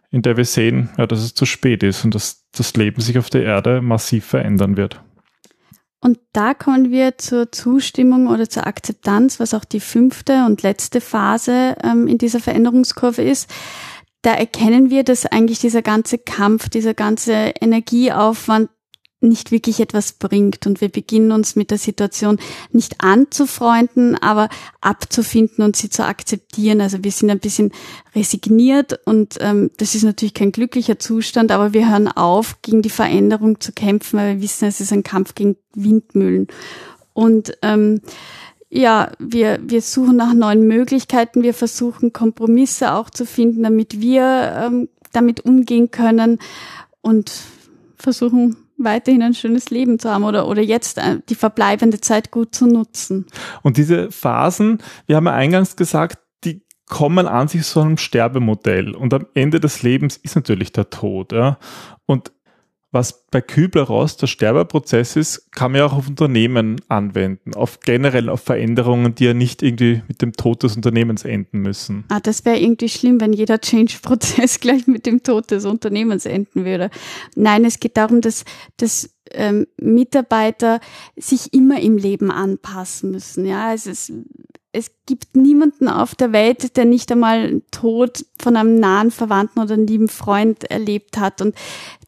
in 0.09 0.21
der 0.21 0.37
wir 0.37 0.45
sehen, 0.45 0.89
ja, 0.97 1.07
dass 1.07 1.19
es 1.19 1.33
zu 1.33 1.45
spät 1.45 1.83
ist 1.83 2.03
und 2.03 2.15
dass 2.15 2.49
das 2.51 2.75
Leben 2.75 3.01
sich 3.01 3.17
auf 3.17 3.29
der 3.29 3.43
Erde 3.43 3.81
massiv 3.81 4.25
verändern 4.25 4.77
wird. 4.77 5.01
Und 6.03 6.17
da 6.33 6.55
kommen 6.55 6.89
wir 6.89 7.19
zur 7.19 7.51
Zustimmung 7.51 8.27
oder 8.27 8.49
zur 8.49 8.65
Akzeptanz, 8.65 9.39
was 9.39 9.53
auch 9.53 9.63
die 9.63 9.79
fünfte 9.79 10.45
und 10.45 10.63
letzte 10.63 10.99
Phase 10.99 11.75
ähm, 11.83 12.07
in 12.07 12.17
dieser 12.17 12.39
Veränderungskurve 12.39 13.21
ist 13.21 13.47
da 14.21 14.33
erkennen 14.33 14.89
wir, 14.89 15.03
dass 15.03 15.25
eigentlich 15.25 15.59
dieser 15.59 15.81
ganze 15.81 16.17
Kampf, 16.17 16.69
dieser 16.69 16.93
ganze 16.93 17.53
Energieaufwand 17.59 18.69
nicht 19.21 19.51
wirklich 19.51 19.79
etwas 19.79 20.13
bringt 20.13 20.65
und 20.65 20.81
wir 20.81 20.89
beginnen 20.89 21.31
uns 21.31 21.55
mit 21.55 21.69
der 21.69 21.77
Situation 21.77 22.39
nicht 22.71 23.01
anzufreunden, 23.03 24.15
aber 24.15 24.49
abzufinden 24.81 25.63
und 25.63 25.75
sie 25.75 25.89
zu 25.89 26.03
akzeptieren. 26.03 26.81
Also 26.81 27.03
wir 27.03 27.11
sind 27.11 27.29
ein 27.29 27.39
bisschen 27.39 27.71
resigniert 28.15 28.99
und 29.05 29.35
ähm, 29.39 29.69
das 29.77 29.93
ist 29.93 30.03
natürlich 30.03 30.33
kein 30.33 30.51
glücklicher 30.51 30.97
Zustand, 30.97 31.51
aber 31.51 31.73
wir 31.73 31.89
hören 31.89 32.07
auf, 32.07 32.63
gegen 32.63 32.81
die 32.81 32.89
Veränderung 32.89 33.59
zu 33.59 33.71
kämpfen, 33.73 34.17
weil 34.17 34.35
wir 34.35 34.41
wissen, 34.41 34.67
es 34.67 34.81
ist 34.81 34.91
ein 34.91 35.03
Kampf 35.03 35.35
gegen 35.35 35.55
Windmühlen. 35.75 36.47
Und 37.13 37.57
ähm, 37.61 38.01
ja, 38.71 39.11
wir, 39.19 39.59
wir 39.61 39.81
suchen 39.81 40.15
nach 40.15 40.33
neuen 40.33 40.65
Möglichkeiten, 40.65 41.43
wir 41.43 41.53
versuchen 41.53 42.13
Kompromisse 42.13 42.93
auch 42.93 43.09
zu 43.09 43.25
finden, 43.25 43.63
damit 43.63 43.99
wir 43.99 44.53
ähm, 44.57 44.89
damit 45.11 45.41
umgehen 45.41 45.91
können 45.91 46.39
und 47.01 47.31
versuchen 47.97 48.55
weiterhin 48.77 49.21
ein 49.21 49.33
schönes 49.33 49.69
Leben 49.69 49.99
zu 49.99 50.09
haben 50.09 50.23
oder, 50.23 50.47
oder 50.47 50.61
jetzt 50.61 50.97
äh, 50.97 51.19
die 51.27 51.35
verbleibende 51.35 51.99
Zeit 51.99 52.31
gut 52.31 52.55
zu 52.55 52.65
nutzen. 52.65 53.27
Und 53.61 53.75
diese 53.75 54.09
Phasen, 54.09 54.81
wir 55.05 55.17
haben 55.17 55.25
ja 55.25 55.33
eingangs 55.33 55.75
gesagt, 55.75 56.19
die 56.45 56.63
kommen 56.87 57.27
an 57.27 57.49
sich 57.49 57.65
so 57.65 57.81
einem 57.81 57.97
Sterbemodell 57.97 58.95
und 58.95 59.13
am 59.13 59.27
Ende 59.33 59.59
des 59.59 59.83
Lebens 59.83 60.15
ist 60.15 60.35
natürlich 60.35 60.71
der 60.71 60.89
Tod. 60.89 61.33
Ja? 61.33 61.59
Und 62.05 62.31
was 62.91 63.25
bei 63.31 63.39
Kübler-Ross 63.39 64.17
der 64.17 64.27
Sterbeprozess 64.27 65.15
ist, 65.15 65.51
kann 65.51 65.71
man 65.71 65.79
ja 65.79 65.85
auch 65.85 65.93
auf 65.93 66.09
Unternehmen 66.09 66.81
anwenden, 66.89 67.53
auf 67.53 67.79
generell 67.79 68.27
auf 68.27 68.41
Veränderungen, 68.41 69.15
die 69.15 69.25
ja 69.25 69.33
nicht 69.33 69.63
irgendwie 69.63 70.01
mit 70.09 70.21
dem 70.21 70.33
Tod 70.33 70.63
des 70.63 70.75
Unternehmens 70.75 71.23
enden 71.23 71.59
müssen. 71.59 72.03
Ah, 72.09 72.19
das 72.19 72.43
wäre 72.43 72.59
irgendwie 72.59 72.89
schlimm, 72.89 73.21
wenn 73.21 73.31
jeder 73.31 73.59
Change-Prozess 73.59 74.59
gleich 74.61 74.87
mit 74.87 75.05
dem 75.05 75.23
Tod 75.23 75.51
des 75.51 75.65
Unternehmens 75.65 76.25
enden 76.25 76.65
würde. 76.65 76.89
Nein, 77.35 77.63
es 77.63 77.79
geht 77.79 77.95
darum, 77.95 78.19
dass, 78.19 78.43
dass 78.75 79.09
ähm, 79.33 79.67
Mitarbeiter 79.77 80.81
sich 81.15 81.53
immer 81.53 81.81
im 81.81 81.97
Leben 81.97 82.31
anpassen 82.31 83.11
müssen. 83.11 83.45
Ja, 83.45 83.73
es 83.73 83.87
ist 83.87 84.11
es 84.73 84.91
gibt 85.05 85.35
niemanden 85.35 85.89
auf 85.89 86.15
der 86.15 86.31
Welt, 86.31 86.77
der 86.77 86.85
nicht 86.85 87.11
einmal 87.11 87.61
Tod 87.71 88.25
von 88.39 88.55
einem 88.55 88.79
nahen 88.79 89.11
Verwandten 89.11 89.59
oder 89.59 89.73
einem 89.73 89.85
lieben 89.85 90.07
Freund 90.07 90.63
erlebt 90.63 91.17
hat. 91.17 91.41
Und 91.41 91.55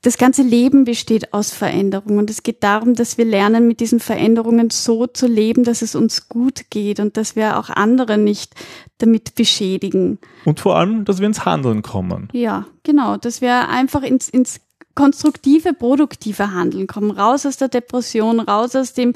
das 0.02 0.18
ganze 0.18 0.44
Leben 0.44 0.86
besteht 0.86 1.34
aus 1.34 1.52
Veränderungen. 1.52 2.20
Und 2.20 2.30
es 2.30 2.42
geht 2.42 2.64
darum, 2.64 2.94
dass 2.94 3.18
wir 3.18 3.26
lernen, 3.26 3.68
mit 3.68 3.82
diesen 3.82 4.00
Veränderungen 4.00 4.70
so 4.70 5.08
zu 5.08 5.28
leben, 5.28 5.66
dass 5.66 5.82
es 5.82 5.94
uns 5.94 6.30
gut 6.30 6.70
geht 6.70 7.02
und 7.02 7.18
dass 7.18 7.36
wir 7.36 7.60
auch 7.60 7.70
andere 7.70 8.18
nicht 8.18 8.54
damit 8.98 9.36
beschädigen. 9.36 10.20
Und 10.46 10.62
vor 10.62 10.78
allem, 10.78 11.04
dass 11.04 11.20
wir 11.20 11.28
ins 11.28 11.46
Handeln 11.46 11.82
kommen. 11.82 12.30
Ja, 12.32 12.66
genau. 12.84 13.18
Dass 13.18 13.42
wir 13.42 13.68
einfach 13.68 14.04
ins, 14.04 14.30
ins 14.30 14.62
konstruktive, 14.96 15.74
produktive 15.74 16.52
Handeln 16.52 16.88
kommen, 16.88 17.12
raus 17.12 17.46
aus 17.46 17.58
der 17.58 17.68
Depression, 17.68 18.40
raus 18.40 18.76
aus 18.76 18.94
dem 18.94 19.14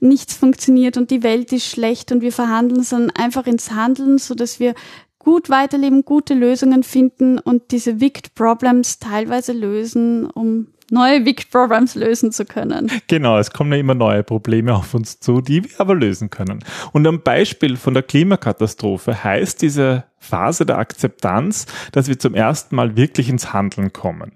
nichts 0.00 0.34
funktioniert 0.34 0.96
und 0.96 1.10
die 1.10 1.22
Welt 1.22 1.52
ist 1.52 1.66
schlecht 1.66 2.10
und 2.12 2.20
wir 2.20 2.32
verhandeln, 2.32 2.82
sondern 2.82 3.10
einfach 3.10 3.46
ins 3.46 3.70
Handeln, 3.70 4.18
so 4.18 4.34
dass 4.34 4.58
wir 4.58 4.74
gut 5.18 5.50
weiterleben, 5.50 6.04
gute 6.04 6.34
Lösungen 6.34 6.82
finden 6.82 7.38
und 7.38 7.70
diese 7.70 8.00
Wicked 8.00 8.34
Problems 8.34 8.98
teilweise 8.98 9.52
lösen, 9.52 10.26
um 10.26 10.68
neue 10.90 11.24
Wicked 11.24 11.50
Problems 11.50 11.94
lösen 11.94 12.32
zu 12.32 12.44
können. 12.44 12.90
Genau, 13.06 13.38
es 13.38 13.50
kommen 13.50 13.72
ja 13.72 13.78
immer 13.78 13.94
neue 13.94 14.22
Probleme 14.22 14.74
auf 14.74 14.94
uns 14.94 15.20
zu, 15.20 15.40
die 15.40 15.64
wir 15.64 15.80
aber 15.80 15.94
lösen 15.94 16.30
können. 16.30 16.64
Und 16.92 17.06
am 17.06 17.22
Beispiel 17.22 17.76
von 17.76 17.94
der 17.94 18.02
Klimakatastrophe 18.02 19.24
heißt 19.24 19.62
diese 19.62 20.04
Phase 20.18 20.66
der 20.66 20.78
Akzeptanz, 20.78 21.66
dass 21.92 22.08
wir 22.08 22.18
zum 22.18 22.34
ersten 22.34 22.76
Mal 22.76 22.96
wirklich 22.96 23.28
ins 23.28 23.52
Handeln 23.52 23.92
kommen. 23.92 24.32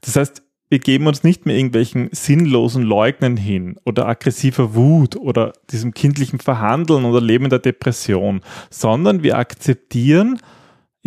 Das 0.00 0.16
heißt, 0.16 0.42
wir 0.70 0.80
geben 0.80 1.06
uns 1.06 1.24
nicht 1.24 1.46
mehr 1.46 1.56
irgendwelchen 1.56 2.10
sinnlosen 2.12 2.82
Leugnen 2.82 3.36
hin 3.36 3.76
oder 3.86 4.06
aggressiver 4.06 4.74
Wut 4.74 5.16
oder 5.16 5.54
diesem 5.70 5.94
kindlichen 5.94 6.40
Verhandeln 6.40 7.06
oder 7.06 7.22
Leben 7.22 7.48
der 7.48 7.58
Depression, 7.58 8.42
sondern 8.68 9.22
wir 9.22 9.38
akzeptieren, 9.38 10.38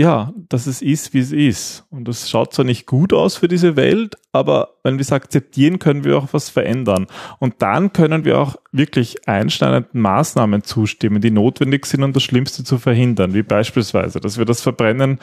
ja, 0.02 0.34
dass 0.50 0.66
es 0.66 0.82
ist, 0.82 1.14
wie 1.14 1.20
es 1.20 1.32
ist. 1.32 1.86
Und 1.92 2.08
das 2.08 2.28
schaut 2.28 2.56
zwar 2.56 2.66
nicht 2.66 2.88
gut 2.88 3.14
aus 3.14 3.36
für 3.36 3.48
diese 3.48 3.76
Welt, 3.76 4.16
aber 4.32 4.70
wenn 4.82 4.96
wir 4.96 5.02
es 5.02 5.12
akzeptieren, 5.12 5.78
können 5.78 6.04
wir 6.04 6.18
auch 6.18 6.30
was 6.32 6.50
verändern. 6.50 7.06
Und 7.38 7.56
dann 7.60 7.94
können 7.94 8.26
wir 8.26 8.40
auch 8.40 8.56
wirklich 8.72 9.28
einschneidenden 9.28 10.02
Maßnahmen 10.02 10.64
zustimmen, 10.64 11.22
die 11.22 11.30
notwendig 11.30 11.86
sind, 11.86 12.04
um 12.04 12.14
das 12.14 12.24
Schlimmste 12.24 12.64
zu 12.64 12.80
verhindern, 12.80 13.36
wie 13.36 13.44
beispielsweise, 13.44 14.20
dass 14.20 14.40
wir 14.40 14.46
das 14.46 14.62
Verbrennen 14.62 15.20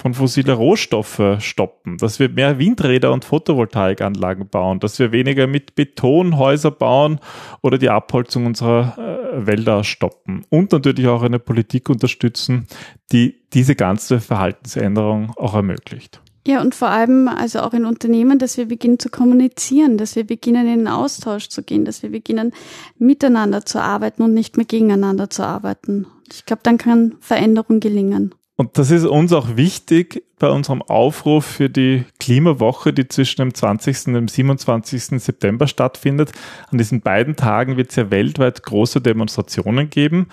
von 0.00 0.14
fossiler 0.14 0.54
Rohstoffe 0.54 1.22
stoppen, 1.38 1.98
dass 1.98 2.18
wir 2.18 2.28
mehr 2.28 2.58
Windräder 2.58 3.12
und 3.12 3.24
Photovoltaikanlagen 3.24 4.48
bauen, 4.48 4.80
dass 4.80 4.98
wir 4.98 5.12
weniger 5.12 5.46
mit 5.46 5.74
Betonhäuser 5.74 6.70
bauen 6.70 7.20
oder 7.62 7.78
die 7.78 7.90
Abholzung 7.90 8.46
unserer 8.46 8.98
äh, 8.98 9.46
Wälder 9.46 9.84
stoppen 9.84 10.44
und 10.50 10.72
natürlich 10.72 11.06
auch 11.06 11.22
eine 11.22 11.38
Politik 11.38 11.88
unterstützen, 11.88 12.66
die 13.12 13.42
diese 13.52 13.74
ganze 13.74 14.20
Verhaltensänderung 14.20 15.32
auch 15.36 15.54
ermöglicht. 15.54 16.20
Ja, 16.46 16.60
und 16.60 16.74
vor 16.74 16.88
allem 16.88 17.26
also 17.26 17.60
auch 17.60 17.72
in 17.72 17.86
Unternehmen, 17.86 18.38
dass 18.38 18.58
wir 18.58 18.66
beginnen 18.66 18.98
zu 18.98 19.08
kommunizieren, 19.08 19.96
dass 19.96 20.14
wir 20.14 20.26
beginnen 20.26 20.66
in 20.66 20.78
den 20.80 20.88
Austausch 20.88 21.48
zu 21.48 21.62
gehen, 21.62 21.86
dass 21.86 22.02
wir 22.02 22.10
beginnen 22.10 22.52
miteinander 22.98 23.64
zu 23.64 23.80
arbeiten 23.80 24.22
und 24.22 24.34
nicht 24.34 24.58
mehr 24.58 24.66
gegeneinander 24.66 25.30
zu 25.30 25.42
arbeiten. 25.42 26.06
Ich 26.30 26.44
glaube, 26.44 26.60
dann 26.62 26.76
kann 26.76 27.14
Veränderung 27.20 27.80
gelingen. 27.80 28.34
Und 28.56 28.78
das 28.78 28.90
ist 28.92 29.04
uns 29.04 29.32
auch 29.32 29.56
wichtig 29.56 30.24
bei 30.38 30.48
unserem 30.48 30.80
Aufruf 30.82 31.44
für 31.44 31.68
die 31.68 32.04
Klimawoche, 32.20 32.92
die 32.92 33.08
zwischen 33.08 33.40
dem 33.40 33.54
20. 33.54 34.08
und 34.08 34.14
dem 34.14 34.28
27. 34.28 35.20
September 35.20 35.66
stattfindet. 35.66 36.32
An 36.70 36.78
diesen 36.78 37.00
beiden 37.00 37.34
Tagen 37.34 37.76
wird 37.76 37.90
es 37.90 37.96
ja 37.96 38.10
weltweit 38.10 38.62
große 38.62 39.00
Demonstrationen 39.00 39.90
geben, 39.90 40.28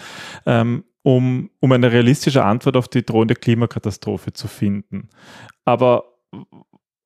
ähm, 0.46 0.84
um, 1.02 1.50
um 1.60 1.72
eine 1.72 1.92
realistische 1.92 2.44
Antwort 2.44 2.78
auf 2.78 2.88
die 2.88 3.04
drohende 3.04 3.34
Klimakatastrophe 3.34 4.34
zu 4.34 4.48
finden. 4.48 5.10
Aber 5.66 6.04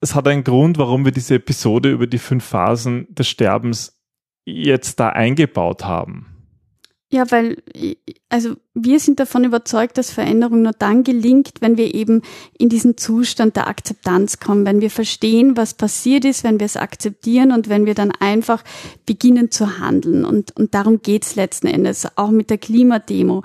es 0.01 0.15
hat 0.15 0.27
einen 0.27 0.43
Grund, 0.43 0.77
warum 0.77 1.05
wir 1.05 1.13
diese 1.13 1.36
Episode 1.36 1.91
über 1.91 2.07
die 2.07 2.17
fünf 2.17 2.43
Phasen 2.43 3.07
des 3.10 3.29
Sterbens 3.29 4.01
jetzt 4.45 5.00
da 5.00 5.10
eingebaut 5.10 5.86
haben. 5.86 6.35
Ja, 7.15 7.31
weil, 7.31 7.63
also 8.27 8.57
wir 8.74 9.00
sind 9.00 9.22
davon 9.22 9.45
überzeugt, 9.45 9.98
dass 9.98 10.12
Veränderung 10.12 10.63
nur 10.63 10.74
dann 10.74 11.05
gelingt, 11.05 11.62
wenn 11.62 11.77
wir 11.77 11.93
eben 11.93 12.24
in 12.57 12.67
diesen 12.67 12.98
Zustand 12.98 13.55
der 13.55 13.67
Akzeptanz 13.67 14.41
kommen, 14.41 14.65
wenn 14.65 14.81
wir 14.81 14.91
verstehen, 14.91 15.55
was 15.55 15.75
passiert 15.75 16.25
ist, 16.25 16.43
wenn 16.43 16.60
wir 16.60 16.65
es 16.65 16.75
akzeptieren 16.75 17.53
und 17.53 17.69
wenn 17.69 17.86
wir 17.86 17.93
dann 17.93 18.12
einfach 18.12 18.65
beginnen 19.05 19.50
zu 19.50 19.79
handeln. 19.79 20.25
Und, 20.25 20.57
und 20.57 20.74
darum 20.74 21.01
geht's 21.01 21.38
letzten 21.38 21.67
Endes, 21.67 22.05
auch 22.17 22.31
mit 22.31 22.50
der 22.50 22.57
Klimademo. 22.57 23.43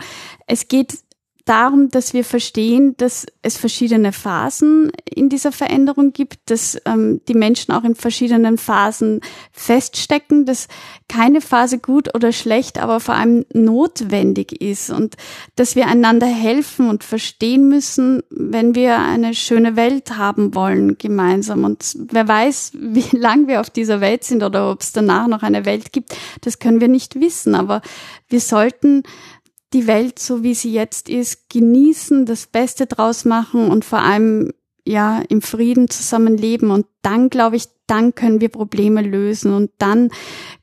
Es 0.49 0.67
geht 0.67 0.99
darum, 1.45 1.89
dass 1.91 2.13
wir 2.13 2.25
verstehen, 2.25 2.95
dass 2.97 3.27
es 3.43 3.57
verschiedene 3.57 4.13
Phasen 4.13 4.93
in 5.05 5.29
dieser 5.29 5.53
Veränderung 5.53 6.13
gibt, 6.13 6.51
dass 6.51 6.81
ähm, 6.85 7.21
die 7.29 7.35
Menschen 7.35 7.73
auch 7.73 7.85
in 7.85 7.95
verschiedenen 7.95 8.59
Phasen 8.59 9.21
feststecken, 9.53 10.47
dass 10.47 10.69
keine 11.09 11.41
Phase 11.41 11.79
gut 11.79 12.15
oder 12.15 12.33
schlecht, 12.33 12.79
aber 12.79 13.01
vor 13.01 13.15
allem 13.15 13.45
notwendig 13.53 14.61
ist 14.61 14.91
und 14.91 15.17
dass 15.57 15.77
wir 15.77 15.87
einander 15.87 16.27
helfen 16.27 16.89
und 16.89 17.05
verstehen 17.05 17.69
müssen, 17.69 18.23
wenn 18.31 18.75
wir 18.75 18.99
eine 18.99 19.35
schöne 19.35 19.77
Welt 19.77 20.17
haben 20.17 20.55
wollen 20.55 20.99
gemeinsam. 20.99 21.65
Und 21.65 21.97
wer 22.11 22.29
weiß, 22.29 22.73
wie 22.79 23.17
lang 23.17 23.49
wir 23.49 23.61
auf 23.61 23.71
dieser 23.71 24.01
Welt 24.01 24.25
sind 24.25 24.43
oder 24.43 24.71
ob 24.71 24.83
es 24.83 24.93
danach 24.93 25.27
noch 25.27 25.43
eine 25.43 25.65
Welt 25.65 25.93
gibt, 25.93 26.17
das 26.43 26.59
können 26.59 26.81
wir 26.81 26.89
nicht 26.89 27.21
wissen. 27.21 27.55
Aber 27.55 27.83
wir 28.29 28.41
sollten 28.41 29.03
die 29.73 29.87
Welt 29.87 30.19
so 30.19 30.43
wie 30.43 30.55
sie 30.55 30.73
jetzt 30.73 31.09
ist, 31.09 31.49
genießen, 31.51 32.27
das 32.27 32.47
Beste 32.47 32.87
draus 32.87 33.25
machen 33.25 33.71
und 33.71 33.85
vor 33.85 34.01
allem 34.01 34.53
ja 34.85 35.23
im 35.29 35.43
Frieden 35.43 35.89
zusammenleben 35.89 36.71
und 36.71 36.87
dann 37.03 37.31
glaube 37.31 37.57
ich, 37.57 37.67
dann 37.87 38.15
können 38.15 38.41
wir 38.41 38.49
Probleme 38.49 39.03
lösen 39.03 39.53
und 39.53 39.71
dann 39.79 40.11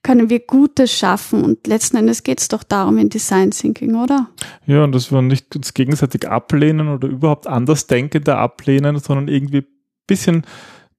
können 0.01 0.29
wir 0.29 0.39
Gutes 0.39 0.91
schaffen 0.91 1.43
und 1.43 1.67
letzten 1.67 1.97
Endes 1.97 2.23
geht 2.23 2.39
es 2.39 2.47
doch 2.47 2.63
darum 2.63 2.97
in 2.97 3.09
Design 3.09 3.51
Thinking, 3.51 3.95
oder? 3.95 4.29
Ja, 4.65 4.83
und 4.83 4.93
dass 4.93 5.11
wir 5.11 5.21
nicht 5.21 5.55
uns 5.55 5.73
gegenseitig 5.73 6.27
ablehnen 6.27 6.87
oder 6.87 7.07
überhaupt 7.07 7.47
Andersdenkende 7.47 8.35
ablehnen, 8.37 8.99
sondern 8.99 9.27
irgendwie 9.27 9.65
bisschen 10.07 10.45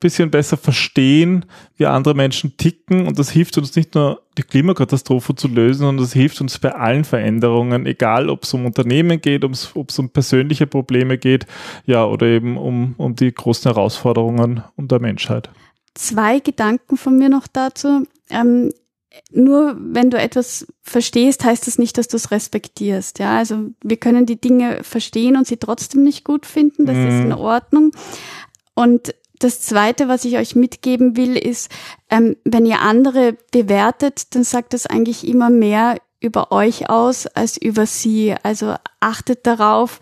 bisschen 0.00 0.30
besser 0.30 0.56
verstehen, 0.56 1.44
wie 1.76 1.86
andere 1.86 2.14
Menschen 2.14 2.56
ticken 2.56 3.06
und 3.06 3.18
das 3.18 3.30
hilft 3.30 3.58
uns 3.58 3.74
nicht 3.74 3.94
nur 3.94 4.22
die 4.36 4.42
Klimakatastrophe 4.42 5.34
zu 5.34 5.48
lösen, 5.48 5.80
sondern 5.80 6.04
das 6.04 6.12
hilft 6.12 6.40
uns 6.40 6.58
bei 6.58 6.72
allen 6.72 7.04
Veränderungen, 7.04 7.86
egal 7.86 8.30
ob 8.30 8.44
es 8.44 8.54
um 8.54 8.64
Unternehmen 8.64 9.20
geht, 9.20 9.44
ob 9.44 9.52
es 9.52 9.98
um 9.98 10.10
persönliche 10.10 10.66
Probleme 10.66 11.18
geht, 11.18 11.46
ja, 11.84 12.04
oder 12.04 12.26
eben 12.26 12.56
um, 12.56 12.94
um 12.96 13.16
die 13.16 13.32
großen 13.32 13.72
Herausforderungen 13.72 14.62
und 14.76 14.92
der 14.92 15.00
Menschheit. 15.00 15.50
Zwei 15.94 16.38
Gedanken 16.38 16.96
von 16.96 17.18
mir 17.18 17.28
noch 17.28 17.48
dazu. 17.48 18.04
Ähm, 18.30 18.70
nur 19.32 19.76
wenn 19.78 20.10
du 20.10 20.18
etwas 20.18 20.66
verstehst, 20.82 21.44
heißt 21.44 21.66
das 21.66 21.78
nicht, 21.78 21.98
dass 21.98 22.08
du 22.08 22.16
es 22.16 22.30
respektierst. 22.30 23.18
Ja, 23.18 23.38
also 23.38 23.70
wir 23.82 23.96
können 23.96 24.26
die 24.26 24.40
Dinge 24.40 24.84
verstehen 24.84 25.36
und 25.36 25.46
sie 25.46 25.56
trotzdem 25.56 26.04
nicht 26.04 26.24
gut 26.24 26.46
finden. 26.46 26.86
Das 26.86 26.96
mm. 26.96 27.08
ist 27.08 27.20
in 27.22 27.28
mhm. 27.28 27.32
Ordnung. 27.32 27.90
Und 28.74 29.14
das 29.38 29.60
Zweite, 29.60 30.08
was 30.08 30.24
ich 30.24 30.36
euch 30.36 30.54
mitgeben 30.54 31.16
will, 31.16 31.36
ist, 31.36 31.70
ähm, 32.10 32.36
wenn 32.44 32.66
ihr 32.66 32.80
andere 32.80 33.36
bewertet, 33.52 34.34
dann 34.34 34.44
sagt 34.44 34.72
das 34.74 34.86
eigentlich 34.86 35.26
immer 35.26 35.50
mehr 35.50 35.96
über 36.20 36.50
euch 36.52 36.90
aus 36.90 37.26
als 37.26 37.56
über 37.56 37.86
sie. 37.86 38.34
Also 38.42 38.74
achtet 39.00 39.46
darauf, 39.46 40.00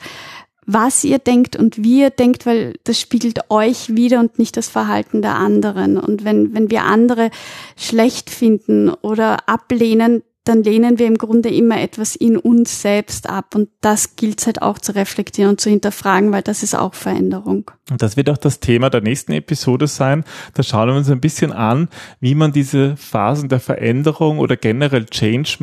was 0.66 1.04
ihr 1.04 1.18
denkt 1.18 1.56
und 1.56 1.82
wie 1.82 2.00
ihr 2.00 2.10
denkt, 2.10 2.44
weil 2.44 2.74
das 2.84 3.00
spiegelt 3.00 3.50
euch 3.50 3.94
wieder 3.94 4.18
und 4.18 4.38
nicht 4.38 4.56
das 4.56 4.68
Verhalten 4.68 5.22
der 5.22 5.36
anderen. 5.36 5.96
Und 5.96 6.24
wenn, 6.24 6.54
wenn 6.54 6.70
wir 6.70 6.82
andere 6.84 7.30
schlecht 7.76 8.30
finden 8.30 8.90
oder 8.90 9.48
ablehnen, 9.48 10.22
dann 10.46 10.62
lehnen 10.62 10.98
wir 10.98 11.06
im 11.06 11.18
Grunde 11.18 11.48
immer 11.48 11.80
etwas 11.80 12.14
in 12.14 12.36
uns 12.36 12.80
selbst 12.80 13.28
ab. 13.28 13.54
Und 13.54 13.68
das 13.80 14.14
gilt 14.14 14.40
es 14.40 14.46
halt 14.46 14.62
auch 14.62 14.78
zu 14.78 14.94
reflektieren 14.94 15.50
und 15.50 15.60
zu 15.60 15.68
hinterfragen, 15.68 16.30
weil 16.30 16.42
das 16.42 16.62
ist 16.62 16.74
auch 16.74 16.94
Veränderung. 16.94 17.70
Und 17.90 18.00
das 18.00 18.16
wird 18.16 18.30
auch 18.30 18.38
das 18.38 18.60
Thema 18.60 18.88
der 18.88 19.00
nächsten 19.00 19.32
Episode 19.32 19.88
sein. 19.88 20.24
Da 20.54 20.62
schauen 20.62 20.88
wir 20.88 20.94
uns 20.94 21.10
ein 21.10 21.20
bisschen 21.20 21.52
an, 21.52 21.88
wie 22.20 22.36
man 22.36 22.52
diese 22.52 22.96
Phasen 22.96 23.48
der 23.48 23.58
Veränderung 23.58 24.38
oder 24.38 24.56
generell 24.56 25.06
Change 25.06 25.56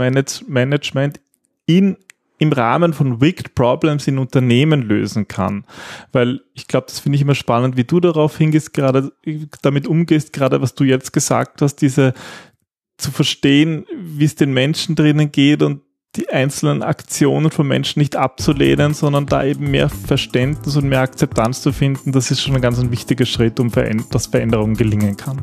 Management 0.47 1.21
in 1.65 1.97
im 2.39 2.51
Rahmen 2.51 2.91
von 2.91 3.21
Wicked 3.21 3.55
Problems 3.55 4.05
in 4.07 4.17
Unternehmen 4.17 4.81
lösen 4.81 5.29
kann. 5.29 5.63
Weil 6.11 6.41
ich 6.53 6.67
glaube, 6.67 6.87
das 6.87 6.99
finde 6.99 7.15
ich 7.15 7.21
immer 7.21 7.35
spannend, 7.35 7.77
wie 7.77 7.85
du 7.85 8.01
darauf 8.01 8.37
hingehst, 8.37 8.73
gerade 8.73 9.13
damit 9.61 9.87
umgehst, 9.87 10.33
gerade 10.33 10.61
was 10.61 10.75
du 10.75 10.83
jetzt 10.83 11.13
gesagt 11.13 11.61
hast, 11.61 11.77
diese, 11.77 12.13
zu 12.97 13.11
verstehen, 13.11 13.85
wie 13.97 14.25
es 14.25 14.35
den 14.35 14.53
Menschen 14.53 14.95
drinnen 14.95 15.31
geht 15.31 15.61
und 15.61 15.81
die 16.15 16.29
einzelnen 16.29 16.83
Aktionen 16.83 17.49
von 17.49 17.67
Menschen 17.67 17.99
nicht 17.99 18.15
abzulehnen, 18.15 18.93
sondern 18.93 19.25
da 19.25 19.43
eben 19.43 19.71
mehr 19.71 19.89
Verständnis 19.89 20.75
und 20.75 20.87
mehr 20.87 21.01
Akzeptanz 21.01 21.61
zu 21.61 21.71
finden, 21.71 22.11
das 22.11 22.29
ist 22.29 22.41
schon 22.41 22.55
ein 22.55 22.61
ganz 22.61 22.79
ein 22.79 22.91
wichtiger 22.91 23.25
Schritt, 23.25 23.59
um 23.59 23.71
dass 24.11 24.27
Veränderung 24.27 24.75
gelingen 24.75 25.17
kann. 25.17 25.41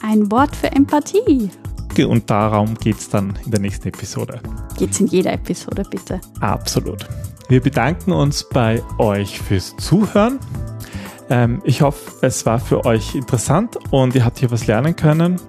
Ein 0.00 0.30
Wort 0.30 0.54
für 0.54 0.70
Empathie. 0.70 1.50
Und 1.98 2.30
darum 2.30 2.76
geht 2.76 2.98
es 2.98 3.08
dann 3.08 3.36
in 3.44 3.50
der 3.50 3.58
nächsten 3.58 3.88
Episode. 3.88 4.40
Geht 4.78 4.92
es 4.92 5.00
in 5.00 5.08
jeder 5.08 5.32
Episode, 5.32 5.82
bitte. 5.90 6.20
Absolut. 6.38 7.04
Wir 7.48 7.60
bedanken 7.60 8.12
uns 8.12 8.48
bei 8.48 8.80
euch 8.98 9.40
fürs 9.40 9.76
Zuhören. 9.78 10.38
Ähm, 11.28 11.60
ich 11.64 11.82
hoffe, 11.82 12.12
es 12.22 12.46
war 12.46 12.60
für 12.60 12.84
euch 12.84 13.16
interessant 13.16 13.78
und 13.90 14.14
ihr 14.14 14.24
habt 14.24 14.38
hier 14.38 14.52
was 14.52 14.68
lernen 14.68 14.94
können. 14.94 15.40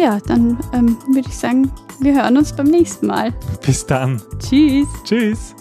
Ja, 0.00 0.18
dann 0.26 0.58
ähm, 0.72 0.96
würde 1.08 1.28
ich 1.28 1.36
sagen, 1.36 1.70
wir 1.98 2.14
hören 2.14 2.38
uns 2.38 2.54
beim 2.54 2.68
nächsten 2.68 3.06
Mal. 3.06 3.34
Bis 3.64 3.84
dann. 3.84 4.22
Tschüss. 4.38 4.88
Tschüss. 5.04 5.54